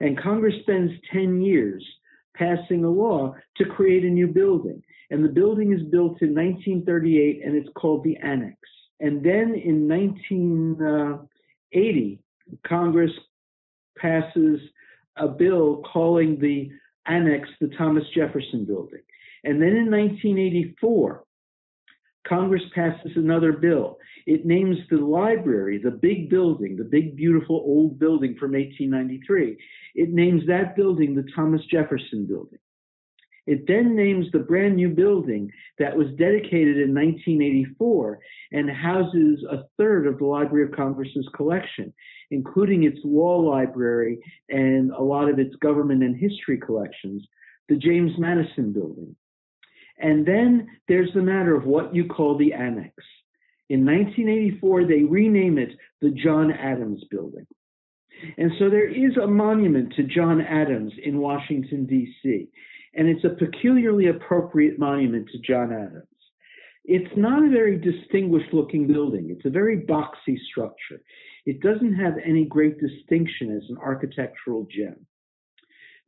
[0.00, 1.86] And Congress spends 10 years
[2.34, 4.82] passing a law to create a new building.
[5.10, 8.56] And the building is built in 1938 and it's called the Annex.
[9.00, 12.20] And then in 1980,
[12.66, 13.12] Congress
[13.98, 14.58] passes
[15.16, 16.70] a bill calling the
[17.06, 19.02] annex the Thomas Jefferson Building.
[19.44, 21.24] And then in 1984,
[22.26, 23.98] Congress passes another bill.
[24.26, 29.56] It names the library, the big building, the big, beautiful old building from 1893.
[29.94, 32.58] It names that building the Thomas Jefferson Building.
[33.46, 38.18] It then names the brand new building that was dedicated in 1984
[38.52, 41.94] and houses a third of the Library of Congress's collection,
[42.30, 44.18] including its law library
[44.50, 47.26] and a lot of its government and history collections,
[47.70, 49.16] the James Madison Building.
[49.98, 52.94] And then there's the matter of what you call the annex.
[53.68, 55.70] In 1984, they rename it
[56.00, 57.46] the John Adams Building.
[58.36, 62.48] And so there is a monument to John Adams in Washington, D.C
[62.94, 66.06] and it's a peculiarly appropriate monument to John Adams.
[66.84, 69.28] It's not a very distinguished looking building.
[69.30, 71.00] It's a very boxy structure.
[71.44, 75.06] It doesn't have any great distinction as an architectural gem.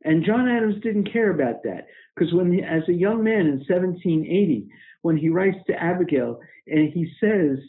[0.03, 3.63] And John Adams didn't care about that because when, he, as a young man in
[3.67, 4.67] 1780,
[5.01, 7.59] when he writes to Abigail and he says,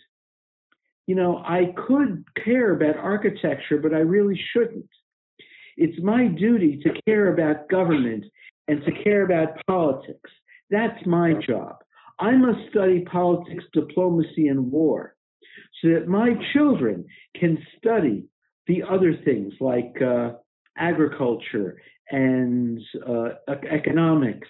[1.07, 4.89] you know, I could care about architecture, but I really shouldn't.
[5.77, 8.25] It's my duty to care about government
[8.69, 10.31] and to care about politics.
[10.71, 11.77] That's my job.
[12.19, 15.17] I must study politics, diplomacy, and war
[15.81, 17.05] so that my children
[17.39, 18.27] can study
[18.67, 20.33] the other things like uh,
[20.77, 21.81] agriculture
[22.13, 23.31] and uh,
[23.71, 24.49] economics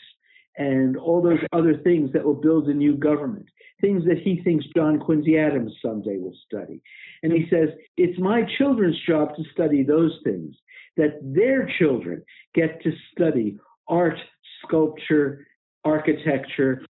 [0.59, 3.47] and all those other things that will build a new government,
[3.81, 6.83] things that he thinks John Quincy Adams someday will study.
[7.23, 10.55] And he says, it's my children's job to study those things,
[10.99, 12.23] that their children
[12.55, 13.59] get to study
[13.89, 14.19] art,
[14.63, 15.47] sculpture,
[15.85, 16.85] architecture,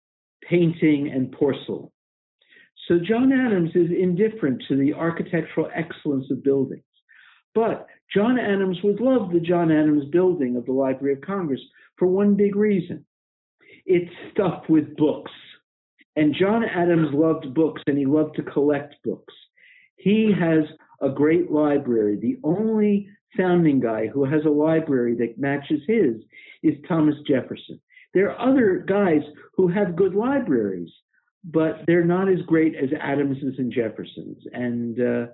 [0.47, 1.89] painting, and porcelain.
[2.87, 6.83] So John Adams is indifferent to the architectural excellence of buildings.
[7.53, 11.61] But John Adams would love the John Adams building of the Library of Congress
[11.97, 13.05] for one big reason.
[13.85, 15.31] It's stuffed with books.
[16.15, 19.33] And John Adams loved books and he loved to collect books.
[19.95, 20.63] He has
[21.01, 22.17] a great library.
[22.17, 26.15] The only founding guy who has a library that matches his
[26.63, 27.79] is Thomas Jefferson.
[28.13, 29.21] There are other guys
[29.55, 30.89] who have good libraries,
[31.43, 34.41] but they're not as great as Adams's and Jefferson's.
[34.51, 35.25] And uh,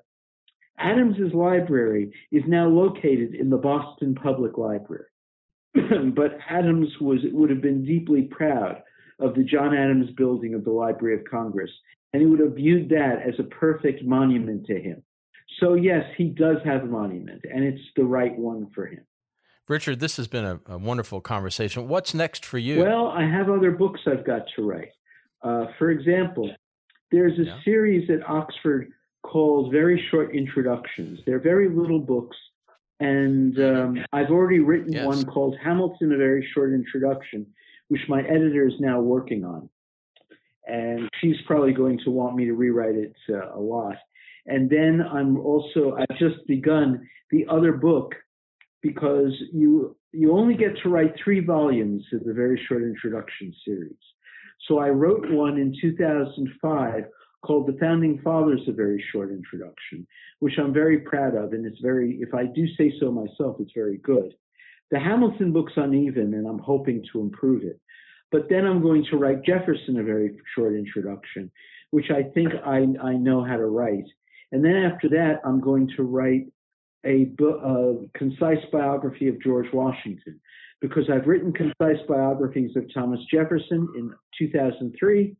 [0.77, 5.05] Adams's library is now located in the Boston Public Library.
[5.73, 8.81] but Adams was would have been deeply proud
[9.19, 11.71] of the John Adams building of the Library of Congress,
[12.13, 15.01] and he would have viewed that as a perfect monument to him.
[15.59, 19.05] So, yes, he does have a monument, and it's the right one for him.
[19.67, 21.87] Richard, this has been a, a wonderful conversation.
[21.87, 22.83] What's next for you?
[22.83, 24.91] Well, I have other books I've got to write.
[25.41, 26.51] Uh, for example,
[27.11, 27.59] there's a yeah.
[27.63, 28.91] series at Oxford
[29.25, 31.19] called Very Short Introductions.
[31.25, 32.37] They're very little books,
[32.99, 35.05] and um, I've already written yes.
[35.05, 37.45] one called Hamilton, A Very Short Introduction,
[37.87, 39.69] which my editor is now working on.
[40.67, 43.95] And she's probably going to want me to rewrite it uh, a lot.
[44.47, 48.13] And then I'm also I've just begun the other book
[48.81, 53.97] because you you only get to write three volumes of the very short introduction series.
[54.67, 57.03] So I wrote one in 2005
[57.45, 60.07] called The Founding Fathers, a very short introduction,
[60.39, 63.71] which I'm very proud of, and it's very, if I do say so myself, it's
[63.75, 64.33] very good.
[64.91, 67.79] The Hamilton book's uneven, and I'm hoping to improve it.
[68.31, 71.51] But then I'm going to write Jefferson, a very short introduction,
[71.91, 74.05] which I think I, I know how to write.
[74.51, 76.47] And then after that, I'm going to write
[77.05, 80.39] a, a concise biography of George Washington
[80.81, 85.35] because I've written concise biographies of Thomas Jefferson in 2003,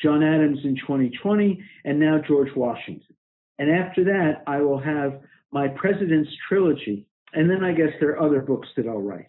[0.00, 3.14] John Adams in 2020, and now George Washington.
[3.58, 5.20] And after that, I will have
[5.52, 9.28] my President's Trilogy, and then I guess there are other books that I'll write.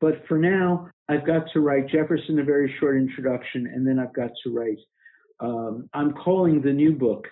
[0.00, 4.14] But for now, I've got to write Jefferson, a very short introduction, and then I've
[4.14, 4.78] got to write,
[5.40, 7.26] um, I'm calling the new book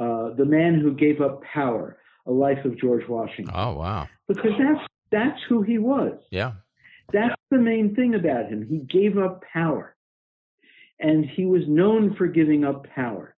[0.00, 3.54] uh, the Man Who Gave Up Power, A Life of George Washington.
[3.54, 4.08] Oh, wow.
[4.26, 6.18] Because that's, that's who he was.
[6.30, 6.52] Yeah.
[7.12, 8.66] That's the main thing about him.
[8.66, 9.94] He gave up power.
[11.00, 13.34] And he was known for giving up power.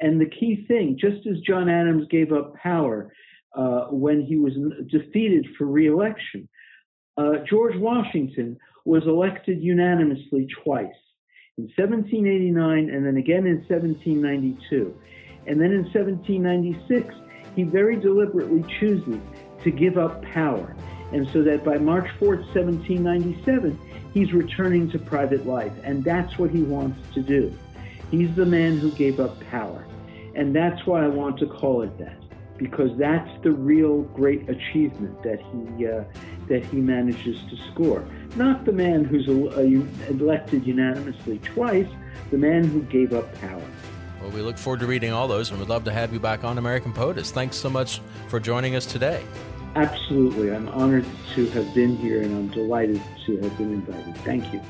[0.00, 3.12] And the key thing, just as John Adams gave up power
[3.56, 4.52] uh, when he was
[4.90, 6.48] defeated for reelection,
[7.16, 10.88] uh, George Washington was elected unanimously twice
[11.56, 14.94] in 1789 and then again in 1792.
[15.46, 17.14] And then in 1796,
[17.54, 19.20] he very deliberately chooses
[19.62, 20.74] to give up power.
[21.12, 23.78] And so that by March 4th, 1797,
[24.14, 25.72] he's returning to private life.
[25.82, 27.52] And that's what he wants to do.
[28.10, 29.84] He's the man who gave up power.
[30.34, 32.16] And that's why I want to call it that,
[32.56, 36.04] because that's the real great achievement that he uh,
[36.48, 38.04] that he manages to score.
[38.36, 41.88] Not the man who's elected unanimously twice,
[42.30, 43.62] the man who gave up power.
[44.20, 46.44] Well, we look forward to reading all those, and we'd love to have you back
[46.44, 47.30] on American POTUS.
[47.30, 49.22] Thanks so much for joining us today.
[49.76, 50.52] Absolutely.
[50.52, 51.04] I'm honored
[51.34, 54.16] to have been here, and I'm delighted to have been invited.
[54.18, 54.60] Thank you.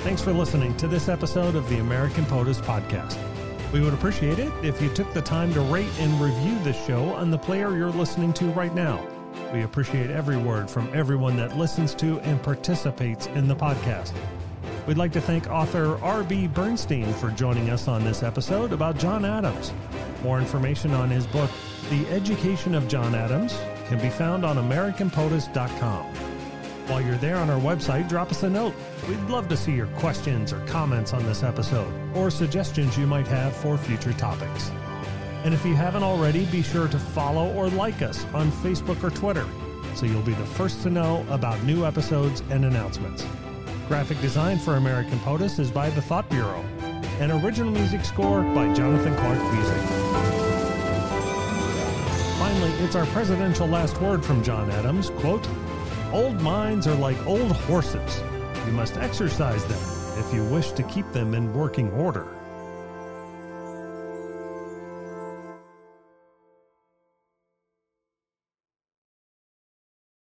[0.00, 3.18] Thanks for listening to this episode of the American POTUS Podcast.
[3.72, 7.12] We would appreciate it if you took the time to rate and review the show
[7.14, 9.04] on the player you're listening to right now.
[9.52, 14.12] We appreciate every word from everyone that listens to and participates in the podcast.
[14.86, 16.48] We'd like to thank author R.B.
[16.48, 19.72] Bernstein for joining us on this episode about John Adams.
[20.22, 21.50] More information on his book,
[21.90, 23.58] The Education of John Adams,
[23.88, 26.04] can be found on AmericanPOTUS.com.
[26.86, 28.74] While you're there on our website, drop us a note.
[29.08, 33.26] We'd love to see your questions or comments on this episode, or suggestions you might
[33.26, 34.70] have for future topics.
[35.42, 39.10] And if you haven't already, be sure to follow or like us on Facebook or
[39.10, 39.46] Twitter
[39.96, 43.24] so you'll be the first to know about new episodes and announcements.
[43.88, 46.64] Graphic design for American POTUS is by the Thought Bureau,
[47.20, 49.80] and original music score by Jonathan Clark Music.
[52.36, 55.48] Finally, it's our presidential last word from John Adams, quote,
[56.12, 58.22] Old minds are like old horses.
[58.66, 59.78] You must exercise them
[60.18, 62.35] if you wish to keep them in working order.